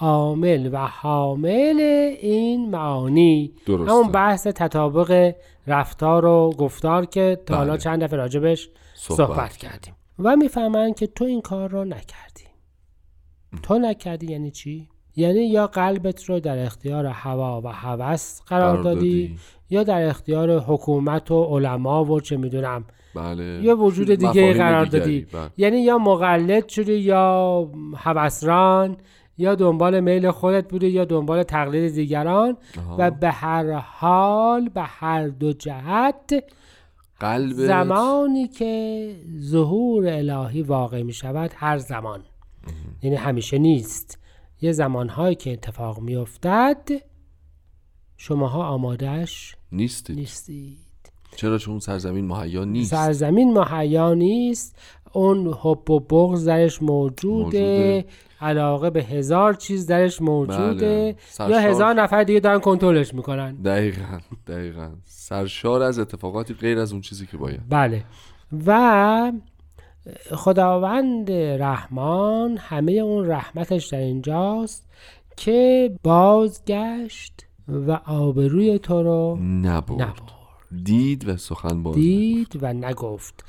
عامل 0.00 0.68
و 0.72 0.86
حامل 0.86 1.80
این 2.20 2.70
معانی 2.70 3.52
درسته. 3.66 3.92
همون 3.92 4.12
بحث 4.12 4.46
تطابق 4.46 5.34
رفتار 5.66 6.24
و 6.24 6.54
گفتار 6.58 7.06
که 7.06 7.40
تا 7.46 7.56
حالا 7.56 7.72
بله. 7.72 7.78
چند 7.78 8.02
دفعه 8.02 8.16
راجبش 8.16 8.70
صحبت. 8.94 9.28
صحبت, 9.28 9.56
کردیم 9.56 9.94
و 10.18 10.36
می‌فهمن 10.36 10.92
که 10.92 11.06
تو 11.06 11.24
این 11.24 11.40
کار 11.40 11.68
رو 11.68 11.84
نکردی 11.84 12.44
تو 13.62 13.78
نکردی 13.78 14.26
یعنی 14.26 14.50
چی؟ 14.50 14.88
یعنی 15.16 15.40
یا 15.40 15.66
قلبت 15.66 16.24
رو 16.24 16.40
در 16.40 16.64
اختیار 16.64 17.06
هوا 17.06 17.60
و 17.64 17.68
هوس 17.68 18.40
قرار 18.46 18.70
قرار 18.70 18.82
دادی 18.82 19.28
دادی. 19.28 19.38
یا 19.70 19.82
در 19.82 20.02
اختیار 20.02 20.58
حکومت 20.58 21.30
و 21.30 21.44
علما 21.44 22.04
و 22.04 22.20
چه 22.20 22.36
می‌دونم 22.36 22.84
بله 23.14 23.60
یا 23.62 23.76
وجود 23.76 24.10
دیگه 24.10 24.52
قرار. 24.52 24.84
دادی 24.84 25.26
بله. 25.32 25.50
یعنی 25.56 25.80
یا 25.80 25.98
مقلد 25.98 26.68
شدی 26.68 26.94
یا 26.94 27.68
هوسران 27.96 28.96
یا 29.38 29.54
دنبال 29.54 30.00
میل 30.00 30.30
خودت 30.30 30.68
بودی 30.68 30.86
یا 30.86 31.04
دنبال 31.04 31.42
تقلید 31.42 31.94
دیگران 31.94 32.56
آها. 32.78 32.96
و 32.98 33.10
به 33.10 33.30
هر 33.30 33.72
حال 33.72 34.68
به 34.68 34.82
هر 34.82 35.28
دو 35.28 35.52
جهت 35.52 36.44
قلب 37.20 37.52
زمانی 37.52 38.48
که 38.48 39.14
ظهور 39.40 40.08
الهی 40.08 40.62
واقع 40.62 41.02
می 41.02 41.12
شود 41.12 41.50
هر 41.56 41.78
زمان 41.78 42.24
یعنی 43.02 43.16
همیشه 43.16 43.58
نیست 43.58 44.18
یه 44.60 44.72
زمانهایی 44.72 45.34
که 45.34 45.52
اتفاق 45.52 46.00
می 46.00 46.16
افتد 46.16 46.88
شماها 48.16 48.66
آمادهش 48.66 49.56
نیستید. 49.72 50.16
نیستید. 50.16 50.78
چرا؟ 51.36 51.58
چون 51.58 51.78
سرزمین 51.78 52.26
مهیا 52.26 52.64
نیست. 52.64 52.90
سرزمین 52.90 53.58
مهیا 53.58 54.14
نیست. 54.14 54.78
اون 55.12 55.54
حب 55.60 55.90
و 55.90 56.00
بغض 56.00 56.48
درش 56.48 56.82
موجوده, 56.82 57.42
موجوده. 57.42 58.04
علاقه 58.40 58.90
به 58.90 59.02
هزار 59.02 59.54
چیز 59.54 59.86
درش 59.86 60.22
موجوده. 60.22 61.16
بله. 61.38 61.50
یا. 61.50 61.58
هزار 61.58 61.94
نفر 61.94 62.24
دیگه 62.24 62.40
دارن 62.40 62.60
کنترلش 62.60 63.14
می‌کنن. 63.14 63.54
دقیقا 63.54 64.18
دقیقا. 64.46 64.90
سرشار 65.04 65.82
از 65.82 65.98
اتفاقاتی 65.98 66.54
غیر 66.54 66.78
از 66.78 66.92
اون 66.92 67.00
چیزی 67.00 67.26
که 67.26 67.36
باید. 67.36 67.60
بله. 67.68 68.04
و 68.66 69.32
خداوند 70.32 71.30
رحمان 71.32 72.56
همه 72.56 72.92
اون 72.92 73.28
رحمتش 73.28 73.86
در 73.86 73.98
اینجاست 73.98 74.88
که 75.36 75.90
بازگشت 76.02 77.45
و 77.68 77.90
آبروی 78.06 78.78
تو 78.78 79.02
رو 79.02 79.38
نبرد. 79.42 79.92
نبرد. 79.92 80.36
دید 80.84 81.28
و 81.28 81.36
سخن 81.36 81.82
باز 81.82 81.94
دید 81.94 82.58
و 82.60 82.72
نگفت. 82.72 83.44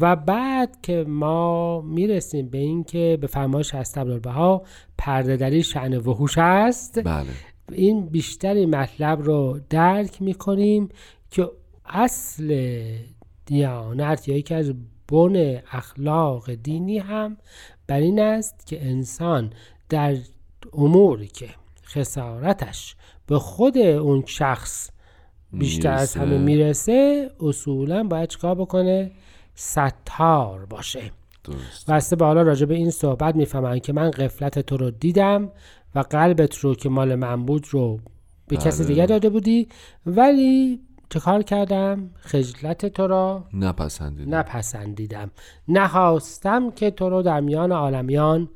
و 0.00 0.16
بعد 0.16 0.78
که 0.82 1.04
ما 1.08 1.80
می‌رسیم 1.80 2.48
به 2.48 2.58
این 2.58 2.84
که 2.84 3.18
به 3.20 3.26
فرمایش 3.26 3.74
هست 3.74 3.98
ها 4.26 4.62
پرده 4.98 5.36
دری 5.36 5.62
شعن 5.62 5.96
وحوش 5.96 6.38
است 6.38 7.02
بله. 7.02 7.26
این 7.72 8.06
بیشتری 8.06 8.66
مطلب 8.66 9.22
رو 9.22 9.60
درک 9.70 10.22
می‌کنیم 10.22 10.88
که 11.30 11.50
اصل 11.86 12.78
دیانت 13.46 14.28
یا 14.28 14.36
یکی 14.36 14.54
از 14.54 14.72
بن 15.08 15.60
اخلاق 15.72 16.54
دینی 16.54 16.98
هم 16.98 17.36
بر 17.86 17.98
این 17.98 18.20
است 18.20 18.66
که 18.66 18.86
انسان 18.86 19.52
در 19.88 20.16
اموری 20.72 21.26
که 21.26 21.48
خسارتش 21.86 22.96
به 23.26 23.38
خود 23.38 23.78
اون 23.78 24.22
شخص 24.26 24.90
بیشتر 25.52 25.92
از. 25.92 26.16
همه 26.16 26.38
می‌رسه 26.38 27.30
اصولا 27.40 28.04
باید 28.04 28.28
چیکار 28.28 28.54
بکنه؟ 28.54 29.10
ستار 29.54 30.66
باشه. 30.66 31.10
درست. 31.44 31.90
بسته 31.90 32.16
به 32.16 32.24
حالا 32.24 32.42
راجع 32.42 32.66
به 32.66 32.74
این 32.74 32.90
صحبت 32.90 33.36
می‌فهمن 33.36 33.78
که 33.78 33.92
من 33.92 34.10
قفلت 34.10 34.58
تو 34.58 34.76
رو 34.76 34.90
دیدم 34.90 35.50
و 35.94 36.00
قلبت 36.00 36.58
رو 36.58 36.74
که 36.74 36.88
مال 36.88 37.14
من 37.14 37.46
بود 37.46 37.66
رو 37.70 38.00
به 38.48 38.56
کسی 38.56 38.82
بله. 38.82 38.88
دیگه 38.88 39.06
داده 39.06 39.30
بودی 39.30 39.68
ولی 40.06 40.80
چه 41.10 41.20
کار 41.20 41.42
کردم؟ 41.42 42.10
خجلت 42.20 42.86
تو 42.86 43.06
را 43.06 43.44
نپسندید 43.54 44.34
نپسندیدم. 44.34 45.30
نخواستم 45.68 46.70
که 46.70 46.90
تو 46.90 47.10
رو 47.10 47.22
در 47.22 47.40
میان 47.40 47.72
عالمیان 47.72 48.48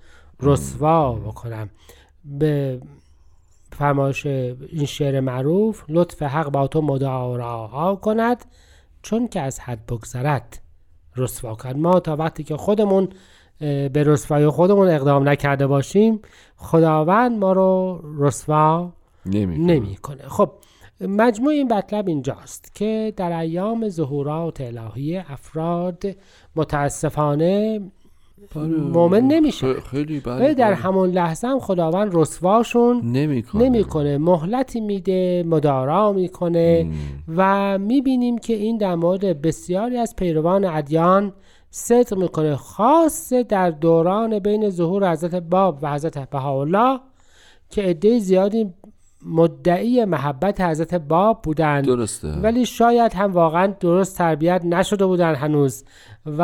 رسوا 0.42 1.12
بکنم. 1.12 1.70
به 2.24 2.80
فرمایش 3.80 4.26
این 4.26 4.84
شعر 4.86 5.20
معروف 5.20 5.84
لطف 5.88 6.22
حق 6.22 6.50
با 6.50 6.66
تو 6.66 6.82
مداراها 6.82 7.96
کند 7.96 8.44
چون 9.02 9.28
که 9.28 9.40
از 9.40 9.60
حد 9.60 9.86
بگذرد. 9.86 10.60
رسوا 11.16 11.54
کرد 11.54 11.76
ما 11.76 12.00
تا 12.00 12.16
وقتی 12.16 12.44
که 12.44 12.56
خودمون 12.56 13.08
به 13.58 13.90
رسوایی 14.06 14.48
خودمون 14.48 14.88
اقدام 14.88 15.28
نکرده 15.28 15.66
باشیم 15.66 16.20
خداوند 16.56 17.38
ما 17.38 17.52
رو 17.52 18.00
رسوا 18.18 18.92
نمی 19.26 19.58
نمی‌کنه. 19.58 20.22
خب 20.28 20.50
مجموع 21.00 21.52
این 21.52 21.72
مطلب 21.72 22.08
اینجاست 22.08 22.74
که 22.74 23.12
در 23.16 23.32
ایام 23.38 23.88
ظهورات 23.88 24.60
الهی 24.60 25.16
افراد 25.16 26.02
متاسفانه 26.56 27.80
مؤمن 28.92 29.20
نمیشه. 29.20 29.74
خیلی 29.80 30.20
بله 30.20 30.54
در 30.54 30.72
همون 30.72 31.10
لحظه 31.10 31.48
هم 31.48 31.60
خداوند 31.60 32.10
رسواشون 32.14 33.00
نمی‌کنه. 33.04 33.64
نمی‌کنه. 33.64 34.18
مهلتی 34.18 34.80
میده 34.80 35.44
مدارا 35.46 36.12
می‌کنه 36.12 36.90
و 37.36 37.78
می‌بینیم 37.78 38.38
که 38.38 38.52
این 38.52 38.78
در 38.78 38.94
مورد 38.94 39.42
بسیاری 39.42 39.96
از 39.96 40.16
پیروان 40.16 40.64
ادیان 40.64 41.32
صدق 41.70 42.18
می‌کنه 42.18 42.56
خاصه 42.56 43.42
در 43.42 43.70
دوران 43.70 44.38
بین 44.38 44.70
ظهور 44.70 45.12
حضرت 45.12 45.34
باب 45.34 45.78
و 45.82 45.92
حضرت 45.92 46.30
بهاءالله 46.30 47.00
که 47.70 47.82
عده 47.82 48.18
زیادی 48.18 48.74
مدعی 49.26 50.04
محبت 50.04 50.60
حضرت 50.60 50.94
باب 50.94 51.42
بودند. 51.42 51.84
درسته. 51.84 52.28
ولی 52.28 52.66
شاید 52.66 53.14
هم 53.14 53.32
واقعا 53.32 53.66
درست 53.80 54.18
تربیت 54.18 54.64
نشده 54.64 55.06
بودن 55.06 55.34
هنوز. 55.34 55.84
و 56.26 56.42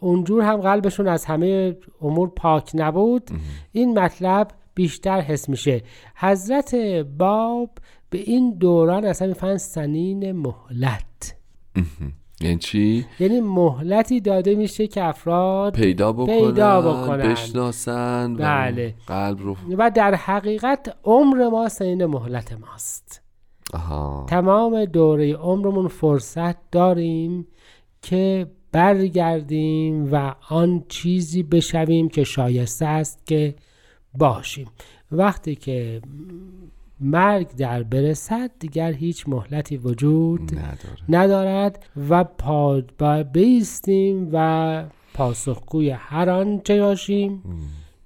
اونجور 0.00 0.42
هم 0.42 0.56
قلبشون 0.56 1.08
از 1.08 1.24
همه 1.24 1.76
امور 2.00 2.28
پاک 2.28 2.70
نبود 2.74 3.30
این 3.72 3.98
مطلب 3.98 4.48
بیشتر 4.74 5.20
حس 5.20 5.48
میشه. 5.48 5.82
حضرت 6.16 6.74
باب 7.18 7.70
به 8.10 8.18
این 8.18 8.58
دوران 8.58 9.04
اصلا 9.04 9.28
می‌فهمن 9.28 9.56
سنین 9.56 10.32
مهلت. 10.32 11.36
یعنی 12.40 12.58
چی؟ 12.58 13.06
یعنی 13.20 13.40
مهلتی 13.40 14.20
داده 14.20 14.54
میشه 14.54 14.86
که 14.86 15.04
افراد 15.04 15.74
پیدا 15.74 16.12
بکنن 16.12 16.26
پیدا 16.26 16.80
بکنن. 16.80 17.32
بشناسن 17.32 18.32
و 18.32 18.36
بله. 18.36 18.94
قلب 19.06 19.38
رو 19.40 19.56
و 19.78 19.90
در 19.90 20.14
حقیقت 20.14 20.96
عمر 21.04 21.48
ما 21.48 21.68
سنین 21.68 22.06
مهلت 22.06 22.52
ماست. 22.52 23.22
آها. 23.74 24.26
تمام 24.28 24.84
دوره 24.84 25.34
عمرمون 25.34 25.88
فرصت 25.88 26.70
داریم 26.70 27.46
که 28.02 28.50
برگردیم 28.72 30.12
و 30.12 30.34
آن 30.48 30.84
چیزی 30.88 31.42
بشویم 31.42 32.08
که 32.08 32.24
شایسته 32.24 32.86
است 32.86 33.26
که 33.26 33.54
باشیم. 34.14 34.66
وقتی 35.12 35.54
که 35.54 36.00
مرگ 37.00 37.56
در 37.56 37.82
برسد 37.82 38.50
دیگر 38.58 38.92
هیچ 38.92 39.28
مهلتی 39.28 39.76
وجود 39.76 40.40
نداره 40.58 41.02
ندارد 41.08 41.86
و 42.08 42.24
پا 42.24 42.82
با 42.98 43.22
بیستیم 43.22 44.30
و 44.32 44.84
پاسخگوی 45.14 45.90
هر 45.90 46.30
آنچه 46.30 46.80
باشیم 46.80 47.42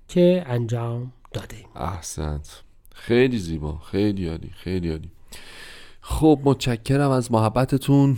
که 0.09 0.45
انجام 0.47 1.13
دادیم. 1.33 1.67
احسنت. 1.77 2.63
خیلی 2.95 3.39
زیبا. 3.39 3.79
خیلی 3.79 4.29
عالی. 4.29 4.51
خیلی 4.55 4.91
عالی. 4.91 5.11
خب 6.01 6.41
متشکرم 6.45 7.11
از 7.11 7.33
محبتتون. 7.33 8.17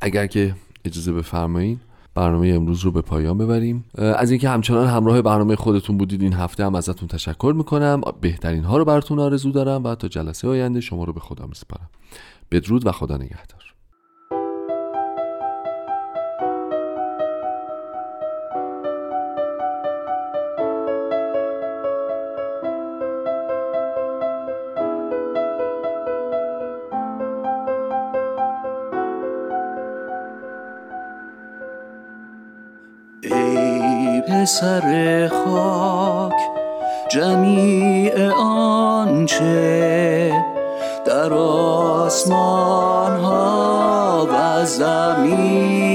اگر 0.00 0.26
که 0.26 0.54
اجازه 0.84 1.12
بفرمایید 1.12 1.80
برنامه 2.14 2.48
امروز 2.48 2.80
رو 2.80 2.90
به 2.90 3.02
پایان 3.02 3.38
ببریم. 3.38 3.84
از 3.94 4.30
اینکه 4.30 4.48
همچنان 4.48 4.86
همراه 4.86 5.22
برنامه 5.22 5.56
خودتون 5.56 5.98
بودید 5.98 6.22
این 6.22 6.32
هفته 6.32 6.64
هم 6.64 6.74
ازتون 6.74 7.08
تشکر 7.08 7.54
می‌کنم. 7.56 8.00
بهترین 8.20 8.64
ها 8.64 8.78
رو 8.78 8.84
براتون 8.84 9.18
آرزو 9.18 9.50
دارم 9.50 9.84
و 9.84 9.94
تا 9.94 10.08
جلسه 10.08 10.48
آینده 10.48 10.80
شما 10.80 11.04
رو 11.04 11.12
به 11.12 11.20
خدا 11.20 11.46
میسپارم. 11.46 11.88
بدرود 12.50 12.86
و 12.86 12.92
خدا 12.92 13.16
نگهدار. 13.16 13.69
پسر 34.50 35.28
خاک 35.28 36.40
جمیع 37.10 38.30
آنچه 38.42 40.32
در 41.06 41.32
آسمان 41.32 43.16
ها 43.20 44.28
و 44.32 44.64
زمین 44.64 45.89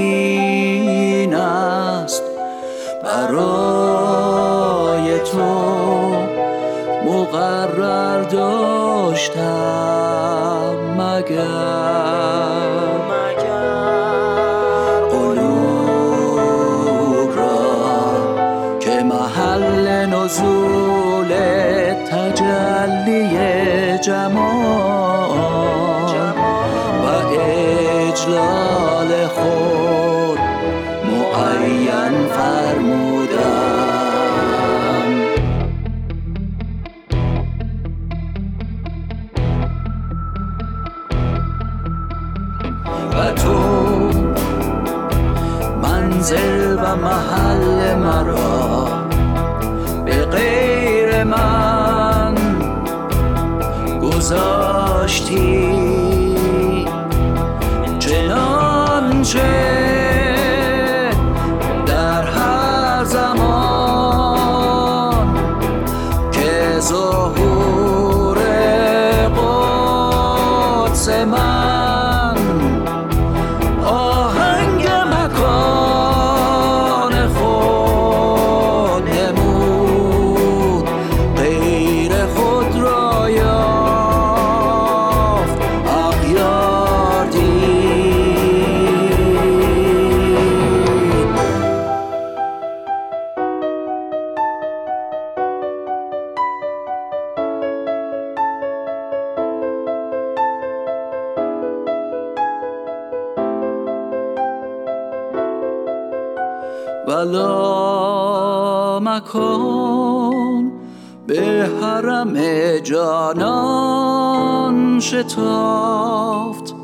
به 111.26 111.68
حرم 111.82 112.34
جانان 112.78 114.76
شتافت 115.00 116.74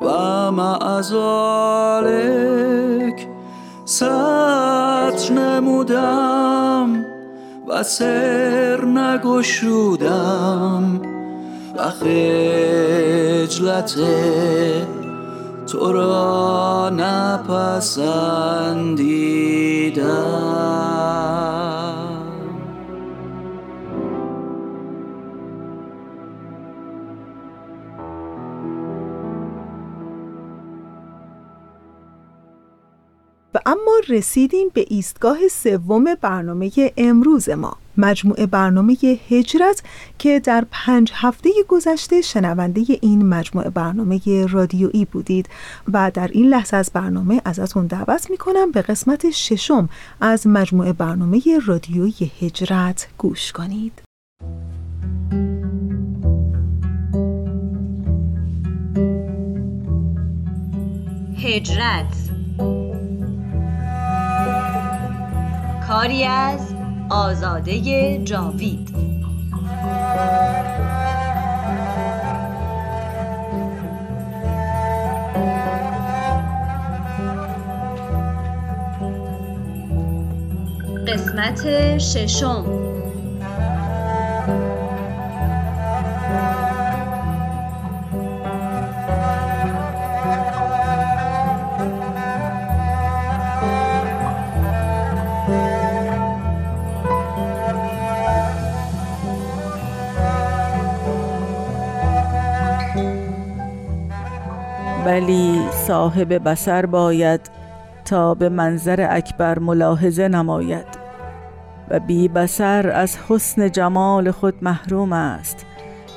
و 0.00 0.06
معذالک 0.52 1.66
ستر 3.84 5.32
نمودم 5.32 7.04
و 7.68 7.82
سر 7.82 8.84
نگشودم 8.84 11.00
و 11.76 11.90
خجلت 11.90 13.94
تو 15.66 15.92
را 15.92 16.90
نپسندیدم. 16.90 18.40
اما 33.66 34.00
رسیدیم 34.08 34.68
به 34.74 34.86
ایستگاه 34.88 35.48
سوم 35.48 36.04
برنامه 36.20 36.70
امروز 36.96 37.48
ما 37.48 37.76
مجموعه 37.96 38.46
برنامه 38.46 38.96
هجرت 39.30 39.82
که 40.18 40.40
در 40.40 40.66
پنج 40.70 41.12
هفته 41.14 41.50
گذشته 41.68 42.20
شنونده 42.20 42.84
این 43.00 43.28
مجموعه 43.28 43.70
برنامه 43.70 44.46
رادیویی 44.50 45.04
بودید 45.04 45.48
و 45.92 46.10
در 46.14 46.28
این 46.32 46.46
لحظه 46.48 46.76
از 46.76 46.90
برنامه 46.94 47.42
ازتون 47.44 47.86
دعوت 47.86 48.30
می‌کنم 48.30 48.70
به 48.70 48.82
قسمت 48.82 49.30
ششم 49.30 49.88
از 50.20 50.46
مجموعه 50.46 50.92
برنامه 50.92 51.42
رادیویی 51.66 52.32
هجرت 52.40 53.08
گوش 53.18 53.52
کنید. 53.52 54.02
هجرت 61.36 62.19
کاری 65.90 66.24
از 66.24 66.74
آزاده 67.08 68.18
جاوید. 68.24 68.90
قسمت 81.06 81.98
ششم. 81.98 82.89
ولی 105.20 105.60
صاحب 105.86 106.48
بسر 106.48 106.86
باید 106.86 107.40
تا 108.04 108.34
به 108.34 108.48
منظر 108.48 109.06
اکبر 109.10 109.58
ملاحظه 109.58 110.28
نماید 110.28 110.86
و 111.90 112.00
بی 112.00 112.28
بسر 112.28 112.90
از 112.90 113.16
حسن 113.28 113.70
جمال 113.70 114.30
خود 114.30 114.54
محروم 114.62 115.12
است 115.12 115.66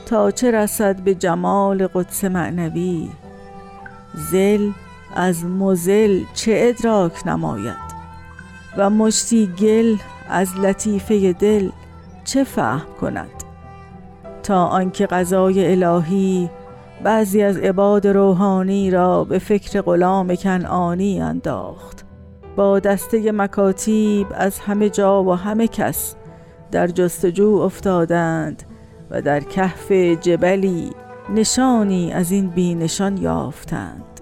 تا 0.05 0.31
چه 0.31 0.51
رسد 0.51 1.01
به 1.01 1.15
جمال 1.15 1.87
قدس 1.87 2.23
معنوی. 2.23 3.09
زل 4.31 4.71
از 5.15 5.45
مزل 5.45 6.19
چه 6.33 6.53
ادراک 6.55 7.27
نماید 7.27 7.93
و 8.77 8.89
مشتی 8.89 9.47
گل 9.47 9.95
از 10.29 10.59
لطیفه 10.59 11.33
دل 11.33 11.69
چه 12.23 12.43
فهم 12.43 12.87
کند؟ 13.01 13.43
تا 14.43 14.65
آنکه 14.65 15.05
قضای 15.05 15.71
الهی 15.71 16.49
بعضی 17.03 17.41
از 17.41 17.57
عباد 17.57 18.07
روحانی 18.07 18.91
را 18.91 19.23
به 19.23 19.39
فکر 19.39 19.81
غلام 19.81 20.35
کنعانی 20.35 21.21
انداخت. 21.21 22.05
با 22.55 22.79
دسته 22.79 23.31
مکاتیب 23.31 24.27
از 24.35 24.59
همه 24.59 24.89
جا 24.89 25.23
و 25.23 25.33
همه 25.33 25.67
کس 25.67 26.15
در 26.71 26.87
جستجو 26.87 27.55
افتادند 27.55 28.63
و 29.11 29.21
در 29.21 29.39
کهف 29.39 29.91
جبلی 29.91 30.89
نشانی 31.35 32.13
از 32.13 32.31
این 32.31 32.49
بی 32.49 32.75
نشان 32.75 33.17
یافتند. 33.17 34.21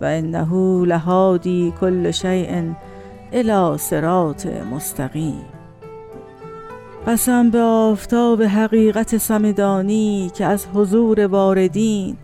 و 0.00 0.04
انه 0.04 0.84
لهادی 0.84 1.74
کل 1.80 2.10
شیء 2.10 2.62
الی 3.32 3.78
صراط 3.78 4.46
مستقیم. 4.46 5.53
قسم 7.06 7.50
به 7.50 7.60
آفتاب 7.60 8.42
حقیقت 8.42 9.16
سمدانی 9.16 10.30
که 10.34 10.46
از 10.46 10.66
حضور 10.74 11.26
واردین 11.26 12.16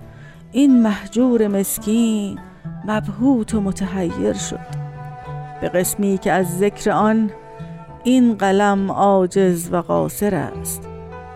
این 0.53 0.83
محجور 0.83 1.49
مسکین 1.49 2.39
مبهوت 2.85 3.55
و 3.55 3.61
متحیر 3.61 4.33
شد. 4.33 4.81
به 5.61 5.68
قسمی 5.68 6.18
که 6.18 6.33
از 6.33 6.59
ذکر 6.59 6.91
آن 6.91 7.31
این 8.05 8.35
قلم 8.35 8.91
عاجز 8.91 9.68
و 9.72 9.76
قاصر 9.76 10.35
است. 10.35 10.83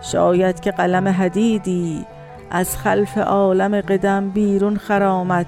شاید 0.01 0.59
که 0.59 0.71
قلم 0.71 1.07
حدیدی 1.07 2.05
از 2.49 2.77
خلف 2.77 3.17
عالم 3.17 3.81
قدم 3.81 4.29
بیرون 4.29 4.77
خرامد 4.77 5.47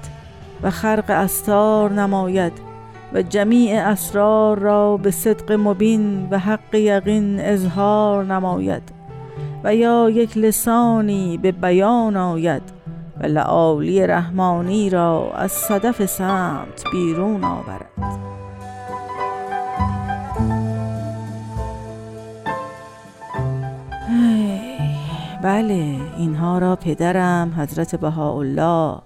و 0.62 0.70
خرق 0.70 1.10
استار 1.10 1.92
نماید 1.92 2.67
و 3.12 3.22
جمیع 3.22 3.88
اسرار 3.88 4.58
را 4.58 4.96
به 4.96 5.10
صدق 5.10 5.52
مبین 5.52 6.28
و 6.30 6.38
حق 6.38 6.74
یقین 6.74 7.40
اظهار 7.40 8.24
نماید 8.24 8.82
و 9.64 9.74
یا 9.74 10.10
یک 10.10 10.38
لسانی 10.38 11.38
به 11.38 11.52
بیان 11.52 12.16
آید 12.16 12.62
و 13.20 13.26
لعالی 13.26 14.06
رحمانی 14.06 14.90
را 14.90 15.32
از 15.34 15.52
صدف 15.52 16.06
سمت 16.06 16.84
بیرون 16.92 17.44
آورد. 17.44 17.88
بله 25.42 25.96
اینها 26.18 26.58
را 26.58 26.76
پدرم 26.76 27.54
حضرت 27.58 27.96
بهاءالله 27.96 28.98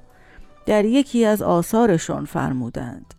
در 0.67 0.85
یکی 0.85 1.25
از 1.25 1.43
آثارشون 1.43 2.25
فرمودند. 2.25 3.15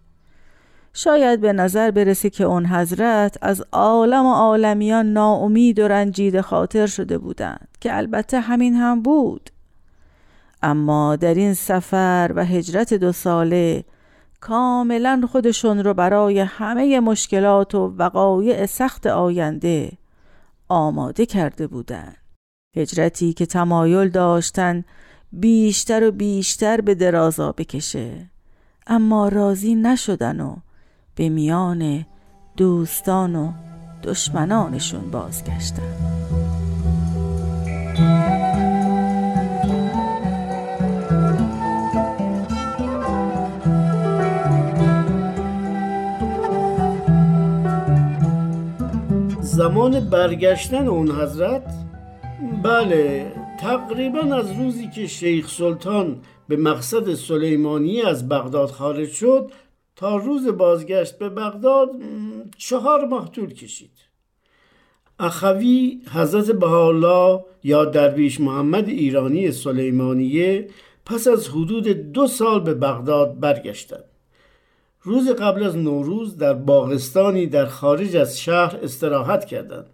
شاید 0.94 1.41
به 1.41 1.54
نظر 1.54 1.91
برسه 1.91 2.30
که 2.30 2.44
اون 2.44 2.66
حضرت 2.66 3.38
از 3.41 3.64
عالم 3.72 4.26
و 4.26 4.34
عالمیان 4.34 5.14
ناامید 5.14 5.80
و 5.80 5.88
رنجیده 5.88 6.41
خاطر 6.41 6.88
شده 6.88 7.18
بودند 7.18 7.68
که 7.82 7.98
البته 7.98 8.39
همین 8.39 8.76
هم 8.76 9.02
بود. 9.02 9.50
اما 10.62 11.16
در 11.16 11.34
این 11.34 11.54
سفر 11.54 12.32
و 12.36 12.46
هجرت 12.46 12.94
دو 12.94 13.12
ساله 13.12 13.84
کاملا 14.39 15.22
خودشون 15.32 15.84
رو 15.84 15.94
برای 15.94 16.39
همه 16.39 17.00
مشکلات 17.00 17.76
و 17.76 17.94
وقایع 17.98 18.66
سخت 18.66 19.08
آینده 19.08 19.91
آماده 20.70 21.26
کرده 21.26 21.68
بودند. 21.68 22.18
هجرتی 22.76 23.34
که 23.34 23.46
تمایل 23.46 24.10
داشتن 24.10 24.84
بیشتر 25.32 26.08
و 26.08 26.12
بیشتر 26.12 26.82
به 26.82 26.96
درازا 26.96 27.52
بکشه. 27.52 28.30
اما 28.88 29.28
راضی 29.28 29.76
نشدن 29.76 30.41
و 30.41 30.56
به 31.16 31.30
میان 31.30 32.05
دوستان 32.57 33.36
و 33.36 33.51
دشمنانشون 34.03 35.11
بازگشتن. 35.11 36.14
زمان 49.41 49.99
برگشتن 49.99 50.88
اون 50.88 51.11
حضرت؟ 51.11 51.64
بله 52.64 53.32
تقریبا 53.59 54.36
از 54.36 54.51
روزی 54.51 54.88
که 54.88 55.07
شیخ 55.07 55.49
سلطان 55.49 56.18
به 56.47 56.57
مقصد 56.57 57.14
سلیمانی 57.14 58.01
از 58.01 58.30
بغداد 58.30 58.70
خارج 58.70 59.09
شد 59.09 59.51
تا 59.96 60.16
روز 60.16 60.48
بازگشت 60.48 61.18
به 61.18 61.30
بغداد 61.30 61.89
چهار 62.58 63.06
ماه 63.06 63.32
طول 63.32 63.54
کشید. 63.54 63.91
اخوی 65.20 66.02
حضرت 66.14 66.52
بهاءالله 66.52 67.46
یا 67.64 67.86
درویش 67.86 68.39
محمد 68.39 68.89
ایرانی 68.89 69.52
سلیمانیه 69.52 70.70
پس 71.06 71.28
از 71.28 71.50
حدود 71.50 71.88
دو 71.88 72.28
سال 72.28 72.60
به 72.60 72.74
بغداد 72.74 73.39
برگشتند. 73.39 74.04
روز 75.02 75.30
قبل 75.30 75.64
از 75.64 75.78
نوروز 75.78 76.38
در 76.38 76.54
باغستانی 76.54 77.48
در 77.48 77.66
خارج 77.66 78.16
از 78.16 78.41
شهر 78.41 78.80
استراحت 78.84 79.46
کردند 79.46 79.89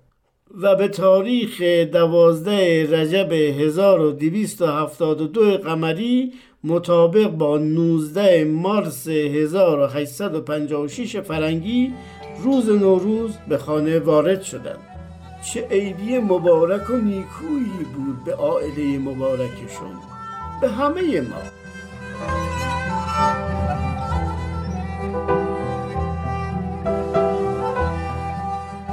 و 0.62 0.76
به 0.76 0.88
تاریخ 0.88 1.62
دوازده 1.62 2.88
رجب 3.02 3.34
1272 3.34 5.58
قمری 5.58 6.34
مطابق 6.64 7.28
با 7.28 7.58
19 7.58 8.46
مارس 8.46 9.08
1856 9.08 11.20
فرنگی 11.20 11.94
روز 12.44 12.70
نوروز 12.70 13.38
به 13.48 13.58
خانه 13.58 14.00
وارد 14.00 14.42
شدند. 14.42 14.80
چه 15.54 15.68
عیدی 15.72 16.18
مبارک 16.18 16.90
و 16.90 16.94
نیکویی 16.94 17.86
بود 17.96 18.24
به 18.26 18.34
عائله 18.34 19.00
مبارکشون 19.00 19.96
به 20.62 20.70
همه 20.70 21.22
ما. 21.22 21.36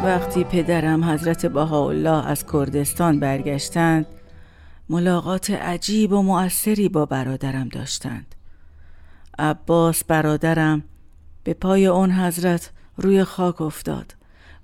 وقتی 0.05 0.45
پدرم 0.45 1.05
حضرت 1.05 1.47
بهاءالله 1.47 2.27
از 2.27 2.45
کردستان 2.53 3.21
برگشتند 3.21 4.07
ملاقات 4.89 5.51
عجیب 5.51 6.13
و 6.13 6.23
مؤثری 6.23 6.89
با 6.89 7.07
برادرم 7.07 7.69
داشتند. 7.69 8.35
عباس 9.39 10.05
برادرم 10.05 10.85
به 11.45 11.55
پای 11.55 11.87
اون 11.87 12.11
حضرت 12.11 12.71
روی 12.97 13.25
خاک 13.25 13.61
افتاد 13.61 14.15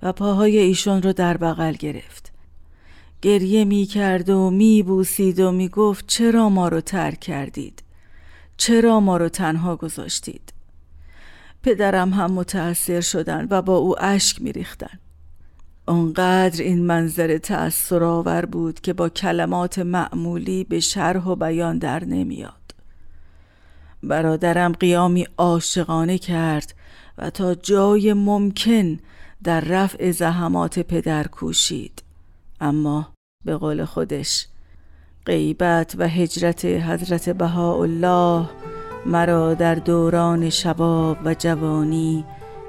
و 0.02 0.12
پاهای 0.12 0.58
ایشون 0.58 1.02
رو 1.02 1.12
در 1.12 1.36
بغل 1.36 1.72
گرفت. 1.72 2.32
گریه 3.22 3.64
می 3.64 3.86
کرد 3.86 4.30
و 4.30 4.50
می 4.50 4.82
بوسید 4.82 5.40
و 5.40 5.52
می 5.52 5.68
گفت 5.68 6.06
چرا 6.06 6.48
ما 6.48 6.68
رو 6.68 6.80
ترک 6.80 7.20
کردید؟ 7.20 7.82
چرا 8.56 9.00
ما 9.00 9.16
رو 9.16 9.28
تنها 9.28 9.76
گذاشتید؟ 9.76 10.52
پدرم 11.62 12.12
هم 12.12 12.32
متأثر 12.32 13.00
شدن 13.00 13.46
و 13.50 13.62
با 13.62 13.76
او 13.76 14.02
اشک 14.04 14.42
می 14.42 14.52
ریختن. 14.52 14.98
اونقدر 15.88 16.62
این 16.62 16.86
منظر 16.86 17.38
تأثیر 17.38 18.04
آور 18.04 18.44
بود 18.44 18.80
که 18.80 18.92
با 18.92 19.08
کلمات 19.08 19.78
معمولی 19.78 20.64
به 20.64 20.80
شرح 20.80 21.24
و 21.24 21.36
بیان 21.36 21.78
در 21.78 22.04
نمیاد. 22.04 22.74
برادرم 24.02 24.72
قیامی 24.72 25.26
عاشقانه 25.38 26.18
کرد 26.18 26.74
و 27.18 27.30
تا 27.30 27.54
جای 27.54 28.12
ممکن 28.12 28.98
در 29.44 29.60
رفع 29.60 30.10
زحمات 30.10 30.78
پدر 30.78 31.26
کوشید. 31.26 32.02
اما 32.60 33.12
به 33.44 33.56
قول 33.56 33.84
خودش 33.84 34.46
غیبت 35.26 35.94
و 35.98 36.08
هجرت 36.08 36.64
حضرت 36.64 37.28
بهاءالله 37.28 38.50
مرا 39.06 39.54
در 39.54 39.74
دوران 39.74 40.50
شباب 40.50 41.18
و 41.24 41.34
جوانی 41.34 42.24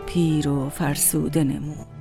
پیر 0.06 0.50
و 0.50 0.70
فرسوده 0.70 1.44
نمود. 1.44 1.93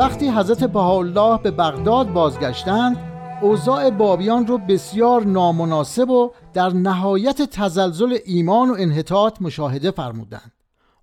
وقتی 0.00 0.28
حضرت 0.28 0.64
بهاءالله 0.64 1.38
به 1.42 1.50
بغداد 1.50 2.12
بازگشتند 2.12 2.96
اوضاع 3.42 3.90
بابیان 3.90 4.46
رو 4.46 4.58
بسیار 4.58 5.24
نامناسب 5.24 6.10
و 6.10 6.30
در 6.52 6.72
نهایت 6.72 7.42
تزلزل 7.42 8.18
ایمان 8.24 8.70
و 8.70 8.74
انحطاط 8.78 9.42
مشاهده 9.42 9.90
فرمودند 9.90 10.52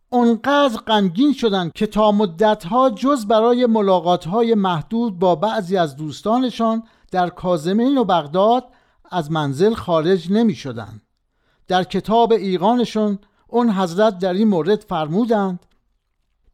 اونقدر 0.09 0.77
غمگین 0.87 1.33
شدند 1.33 1.73
که 1.73 1.87
تا 1.87 2.11
مدتها 2.11 2.89
جز 2.89 3.25
برای 3.25 3.65
ملاقاتهای 3.65 4.55
محدود 4.55 5.19
با 5.19 5.35
بعضی 5.35 5.77
از 5.77 5.95
دوستانشان 5.95 6.83
در 7.11 7.29
کازمین 7.29 7.97
و 7.97 8.03
بغداد 8.03 8.63
از 9.11 9.31
منزل 9.31 9.73
خارج 9.73 10.31
نمی 10.31 10.55
شدند. 10.55 11.01
در 11.67 11.83
کتاب 11.83 12.31
ایقانشون 12.31 13.19
اون 13.47 13.69
حضرت 13.69 14.19
در 14.19 14.33
این 14.33 14.47
مورد 14.47 14.81
فرمودند 14.81 15.59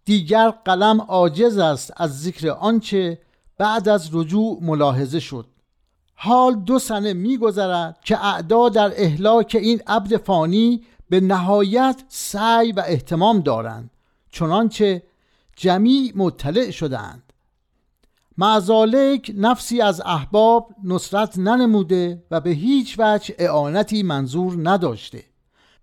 دیگر 0.05 0.49
قلم 0.49 1.01
عاجز 1.01 1.57
است 1.57 1.93
از 1.97 2.21
ذکر 2.21 2.49
آنچه 2.49 3.19
بعد 3.57 3.89
از 3.89 4.09
رجوع 4.15 4.59
ملاحظه 4.61 5.19
شد. 5.19 5.45
حال 6.15 6.55
دو 6.55 6.79
سنه 6.79 7.13
میگذرد 7.13 7.99
که 8.03 8.25
اعدا 8.25 8.69
در 8.69 8.93
اهلاک 8.95 9.57
این 9.61 9.81
عبد 9.87 10.17
فانی 10.17 10.83
به 11.09 11.19
نهایت 11.19 12.03
سعی 12.07 12.71
و 12.71 12.83
احتمام 12.87 13.39
دارند 13.39 13.89
چنانچه 14.31 15.03
جمیع 15.55 16.11
مطلع 16.15 16.71
شدند 16.71 17.33
معزالک 18.37 19.31
نفسی 19.35 19.81
از 19.81 20.01
احباب 20.05 20.69
نصرت 20.83 21.37
ننموده 21.37 22.23
و 22.31 22.41
به 22.41 22.49
هیچ 22.49 22.95
وجه 22.99 23.35
اعانتی 23.39 24.03
منظور 24.03 24.69
نداشته 24.69 25.23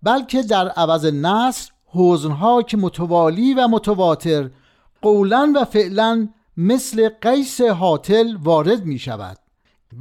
بلکه 0.03 0.43
در 0.43 0.67
عوض 0.67 1.05
نصر 1.05 1.71
حوزنها 1.93 2.61
که 2.61 2.77
متوالی 2.77 3.53
و 3.53 3.67
متواتر 3.67 4.49
قولا 5.01 5.53
و 5.55 5.65
فعلا 5.65 6.27
مثل 6.57 7.09
قیس 7.09 7.61
حاطل 7.61 8.35
وارد 8.43 8.85
می 8.85 8.99
شود 8.99 9.37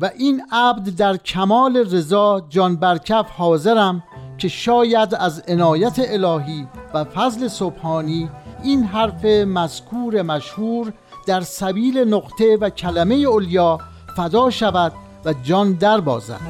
و 0.01 0.11
این 0.19 0.43
عبد 0.53 0.89
در 0.89 1.17
کمال 1.17 1.77
رضا 1.77 2.47
جان 2.49 2.77
برکف 2.77 3.31
حاضرم 3.31 4.03
که 4.39 4.49
شاید 4.49 5.15
از 5.15 5.43
عنایت 5.49 5.99
الهی 5.99 6.67
و 6.95 7.05
فضل 7.05 7.49
سبحانی 7.49 8.31
این 8.63 8.85
حرف 8.85 9.25
مذکور 9.25 10.23
مشهور 10.23 10.93
در 11.27 11.41
سبیل 11.41 11.99
نقطه 11.99 12.57
و 12.61 12.71
کلمه 12.71 13.15
اولیا 13.15 13.79
فدا 14.17 14.51
شود 14.51 14.93
و 15.25 15.33
جان 15.33 15.73
در 15.73 16.01
بازد. 16.01 16.41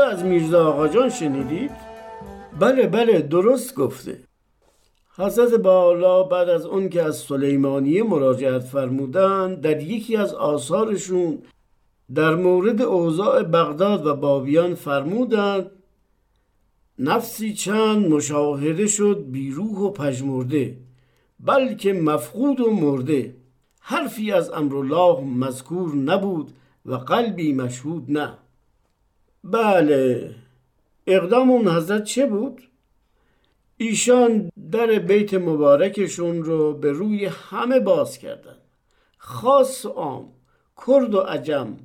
رو 0.00 0.06
از 0.06 0.24
میرزا 0.24 0.68
آقا 0.68 0.88
جان 0.88 1.08
شنیدید؟ 1.08 1.70
بله 2.60 2.86
بله 2.86 3.22
درست 3.22 3.74
گفته. 3.74 4.18
حضرت 5.16 5.54
بالا 5.54 6.22
بعد 6.22 6.48
از 6.48 6.66
اون 6.66 6.88
که 6.88 7.02
از 7.02 7.16
سلیمانیه 7.16 8.02
مراجعت 8.02 8.62
فرمودن 8.62 9.54
در 9.54 9.82
یکی 9.82 10.16
از 10.16 10.34
آثارشون 10.34 11.38
در 12.14 12.34
مورد 12.34 12.82
اوضاع 12.82 13.42
بغداد 13.42 14.06
و 14.06 14.14
بابیان 14.14 14.74
فرمودند 14.74 15.70
نفسی 16.98 17.54
چند 17.54 18.08
مشاهده 18.08 18.86
شد 18.86 19.24
بیروح 19.30 19.78
و 19.78 19.90
پژمرده 19.90 20.76
بلکه 21.40 21.92
مفقود 21.92 22.60
و 22.60 22.70
مرده. 22.70 23.36
حرفی 23.80 24.32
از 24.32 24.50
امرالله 24.50 25.20
مذکور 25.24 25.94
نبود 25.94 26.52
و 26.86 26.94
قلبی 26.94 27.52
مشهود 27.52 28.04
نه. 28.08 28.38
بله 29.44 30.34
اقدام 31.06 31.50
اون 31.50 31.68
حضرت 31.68 32.04
چه 32.04 32.26
بود؟ 32.26 32.62
ایشان 33.76 34.50
در 34.72 34.86
بیت 34.86 35.34
مبارکشون 35.34 36.44
رو 36.44 36.72
به 36.72 36.92
روی 36.92 37.24
همه 37.26 37.80
باز 37.80 38.18
کردن. 38.18 38.56
خاص 39.18 39.84
و 39.84 39.88
عام 39.88 40.28
کرد 40.86 41.14
و 41.14 41.20
عجم. 41.20 41.76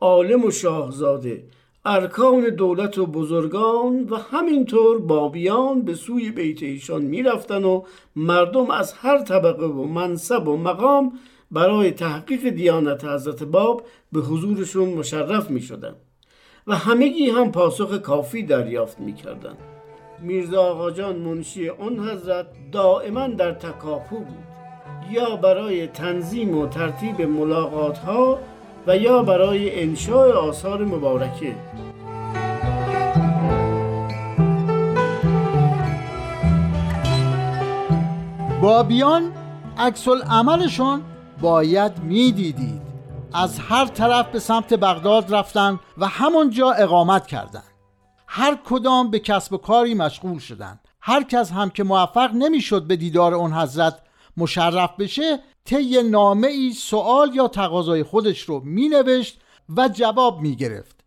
عالم 0.00 0.44
و 0.44 0.50
شاهزاده 0.50 1.44
ارکان 1.84 2.48
دولت 2.48 2.98
و 2.98 3.06
بزرگان 3.06 4.04
و 4.10 4.16
همینطور 4.16 4.98
بابیان 4.98 5.82
به 5.82 5.94
سوی 5.94 6.30
بیت 6.30 6.62
ایشان 6.62 7.02
می‌رفتن 7.02 7.64
و 7.64 7.82
مردم 8.16 8.70
از 8.70 8.92
هر 8.92 9.18
طبقه 9.18 9.66
و 9.66 9.84
منصب 9.84 10.48
و 10.48 10.56
مقام 10.56 11.18
برای 11.50 11.90
تحقیق 11.90 12.48
دیانت 12.48 13.04
حضرت 13.04 13.42
باب 13.42 13.82
به 14.12 14.20
حضورشون 14.20 14.88
مشرف 14.88 15.50
می 15.50 15.60
شدن 15.60 15.94
و 16.68 16.76
همگی 16.76 17.30
هم 17.30 17.52
پاسخ 17.52 17.98
کافی 17.98 18.42
دریافت 18.42 19.00
می 19.00 19.12
کردن. 19.12 19.54
میرزا 20.20 20.62
آقا 20.62 20.90
جان 20.90 21.16
منشی 21.16 21.68
اون 21.68 22.08
حضرت 22.08 22.46
دائما 22.72 23.26
در 23.26 23.52
تکاپو 23.52 24.18
بود. 24.18 24.44
یا 25.10 25.36
برای 25.36 25.86
تنظیم 25.86 26.58
و 26.58 26.66
ترتیب 26.66 27.22
ملاقات 27.22 27.98
ها 27.98 28.38
و 28.86 28.96
یا 28.96 29.22
برای 29.22 29.82
انشاء 29.82 30.32
آثار 30.32 30.84
مبارکه. 30.84 31.54
بابیان 38.62 39.32
عکس 39.78 40.08
عملشون 40.30 41.00
باید 41.40 41.92
می‌دیدید. 42.02 42.87
از 43.32 43.58
هر 43.58 43.86
طرف 43.86 44.26
به 44.26 44.38
سمت 44.38 44.74
بغداد 44.74 45.34
رفتن 45.34 45.80
و 45.98 46.06
همونجا 46.06 46.70
اقامت 46.70 47.26
کردند. 47.26 47.64
هر 48.26 48.58
کدام 48.64 49.10
به 49.10 49.18
کسب 49.18 49.52
و 49.52 49.56
کاری 49.56 49.94
مشغول 49.94 50.38
شدند 50.38 50.80
هر 51.00 51.22
کس 51.22 51.52
هم 51.52 51.70
که 51.70 51.84
موفق 51.84 52.30
نمی‌شد 52.34 52.82
به 52.82 52.96
دیدار 52.96 53.34
اون 53.34 53.52
حضرت 53.52 53.98
مشرف 54.36 54.90
بشه 54.98 55.38
طی 55.64 56.02
نامه 56.02 56.48
ای 56.48 56.72
سوال 56.72 57.34
یا 57.34 57.48
تقاضای 57.48 58.02
خودش 58.02 58.40
رو 58.40 58.60
می 58.64 58.88
نوشت 58.88 59.40
و 59.76 59.88
جواب 59.88 60.40
می 60.40 60.56
گرفت 60.56 60.97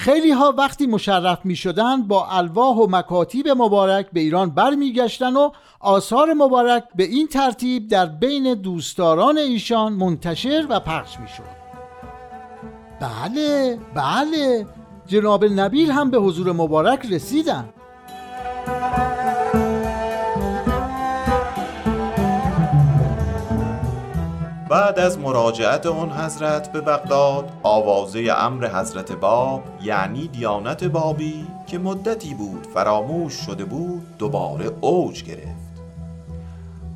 خیلی 0.00 0.30
ها 0.30 0.54
وقتی 0.58 0.86
مشرف 0.86 1.38
می 1.44 1.56
شدن 1.56 2.02
با 2.02 2.26
الواح 2.30 2.76
و 2.76 2.86
مکاتیب 2.90 3.48
مبارک 3.48 4.10
به 4.12 4.20
ایران 4.20 4.50
برمیگشتن 4.50 5.36
و 5.36 5.50
آثار 5.80 6.34
مبارک 6.34 6.84
به 6.94 7.04
این 7.04 7.28
ترتیب 7.28 7.88
در 7.88 8.06
بین 8.06 8.54
دوستداران 8.54 9.38
ایشان 9.38 9.92
منتشر 9.92 10.66
و 10.68 10.80
پخش 10.80 11.20
می 11.20 11.28
شد 11.28 11.60
بله 13.00 13.78
بله. 13.94 14.66
جناب 15.06 15.44
نبیل 15.44 15.90
هم 15.90 16.10
به 16.10 16.18
حضور 16.18 16.52
مبارک 16.52 17.06
رسیدن. 17.10 17.68
بعد 24.70 24.98
از 24.98 25.18
مراجعت 25.18 25.86
اون 25.86 26.10
حضرت 26.10 26.72
به 26.72 26.80
بغداد 26.80 27.52
آوازه 27.62 28.28
امر 28.36 28.68
حضرت 28.68 29.12
باب 29.12 29.62
یعنی 29.82 30.28
دیانت 30.28 30.84
بابی 30.84 31.46
که 31.66 31.78
مدتی 31.78 32.34
بود 32.34 32.66
فراموش 32.74 33.32
شده 33.32 33.64
بود 33.64 34.18
دوباره 34.18 34.70
اوج 34.80 35.24
گرفت. 35.24 35.82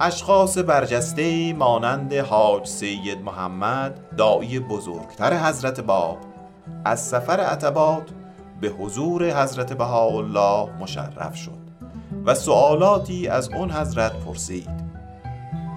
اشخاص 0.00 0.58
برجسته 0.58 1.52
مانند 1.52 2.14
حاج 2.14 2.66
سید 2.66 3.18
محمد 3.22 4.00
دایی 4.16 4.60
بزرگتر 4.60 5.36
حضرت 5.48 5.80
باب 5.80 6.18
از 6.84 7.00
سفر 7.06 7.40
عتبات 7.40 8.10
به 8.60 8.68
حضور 8.68 9.42
حضرت 9.42 9.72
بهاءالله 9.72 10.68
مشرف 10.80 11.36
شد 11.36 11.64
و 12.24 12.34
سوالاتی 12.34 13.28
از 13.28 13.48
اون 13.48 13.70
حضرت 13.70 14.12
پرسید. 14.12 14.93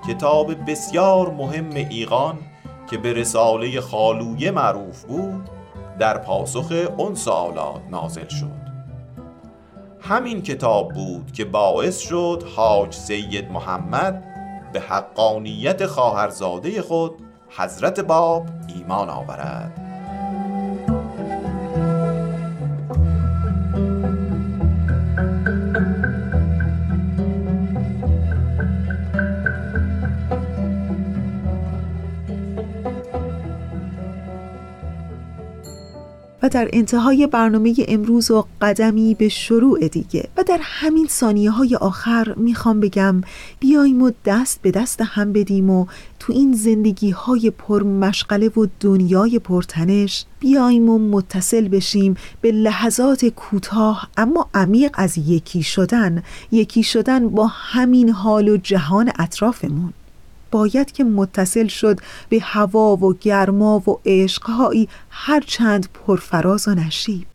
کتاب 0.08 0.72
بسیار 0.72 1.30
مهم 1.30 1.70
ایقان 1.89 2.38
که 2.89 2.97
به 2.97 3.14
رساله 3.14 3.82
خالویه 3.82 4.51
معروف 4.51 5.03
بود 5.03 5.49
در 5.99 6.18
پاسخ 6.18 6.74
اون 6.97 7.16
سوالات 7.16 7.82
نازل 7.91 8.28
شد. 8.28 8.68
همین 10.01 10.41
کتاب 10.41 10.93
بود 10.93 11.32
که 11.32 11.45
باعث 11.45 11.99
شد 11.99 12.43
حاج 12.55 12.93
سید 12.93 13.51
محمد 13.51 14.24
به 14.74 14.80
حقانیت 14.80 15.86
خواهرزاده 15.86 16.82
خود 16.82 17.12
حضرت 17.58 17.99
باب 17.99 18.45
ایمان 18.76 19.10
آورد. 19.10 19.87
در 36.48 36.70
انتهای 36.74 37.28
برنامه 37.28 37.76
امروز 37.88 38.32
و 38.32 38.45
قدمی 38.62 39.16
به 39.16 39.30
شروع 39.30 39.88
دیگه. 39.88 40.30
و 40.38 40.43
در 40.43 40.60
همین 40.62 41.08
ثانیه 41.08 41.52
های 41.52 41.76
آخر 41.76 42.34
می‌خوام 42.38 42.80
بگم 42.80 43.22
بیایم 43.60 44.02
و 44.02 44.12
دست 44.26 44.62
به 44.62 44.72
دست 44.72 45.02
هم 45.02 45.34
بدیم 45.34 45.70
و 45.70 45.86
تو 46.20 46.34
این 46.34 46.54
زندگی 46.54 47.10
های 47.10 47.50
پر 47.50 47.84
مشغله 47.84 48.50
و 48.50 48.68
دنیای 48.80 49.39
پرتنش 49.39 50.26
بیایم 50.39 50.89
و 50.89 51.00
متصل 51.00 51.68
بشیم 51.68 52.16
به 52.41 52.52
لحظات 52.52 53.26
کوتاه 53.26 54.10
اما 54.18 54.50
عمیق 54.54 54.91
از 54.93 55.18
یکی 55.18 55.64
شدن. 55.64 56.24
یکی 56.52 56.84
شدن 56.84 57.30
با 57.30 57.48
همین 57.48 58.10
حال 58.10 58.50
و 58.50 58.58
جهان 58.58 59.12
اطرافمون. 59.20 59.93
باید 60.52 60.91
که 60.91 61.04
متصل 61.04 61.68
شد 61.68 62.00
به 62.30 62.39
هوا 62.41 62.95
و 62.95 63.14
گرما 63.14 63.80
و 63.89 64.00
عشقهایی 64.06 64.89
هرچند 65.10 65.89
پرفراز 65.93 66.68
و 66.68 66.76
نشیب. 66.76 67.28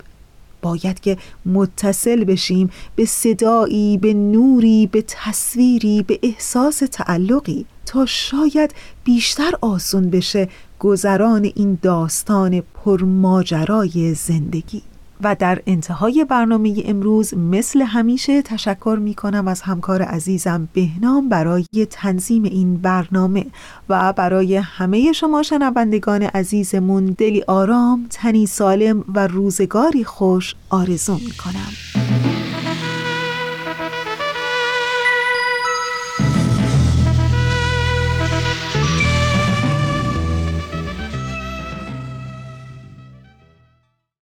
باید 0.63 1.01
که 1.01 1.17
متصل 1.47 2.25
بشیم 2.25 2.71
به 2.97 3.05
صدایی 3.05 3.99
به 3.99 4.15
نوری 4.15 4.87
به 4.87 5.05
تصویری 5.07 6.03
به 6.03 6.19
احساس 6.23 6.83
تعلقی 6.93 7.67
تا 7.87 8.07
شاید 8.07 8.75
بیشتر 9.05 9.53
آسون 9.61 10.11
بشه 10.11 10.49
گذران 10.79 11.51
این 11.55 11.79
داستان 11.83 12.61
پرماجرای 12.61 14.15
زندگی. 14.15 14.83
و 15.23 15.37
در 15.39 15.62
انتهای 15.66 16.25
برنامه 16.25 16.83
امروز 16.85 17.35
مثل 17.35 17.83
همیشه 17.83 18.43
تشکر 18.43 18.99
می 19.01 19.14
کنم 19.14 19.49
از 19.49 19.61
همکار 19.61 20.03
عزیزم 20.03 20.68
بهنام 20.73 21.29
برای 21.29 21.66
تنظیم 21.91 22.43
این 22.43 22.77
برنامه 22.77 23.47
و 23.89 24.12
برای 24.12 24.57
همه 24.57 25.12
شما 25.12 25.43
شنوندگان 25.43 26.23
عزیزمون 26.23 27.07
دلی 27.18 27.43
آرام، 27.43 28.07
تنی 28.11 28.47
سالم 28.47 29.05
و 29.14 29.27
روزگاری 29.27 30.05
خوش 30.05 30.55
آرزو 30.70 31.14
می 31.14 31.33
کنم 31.33 32.32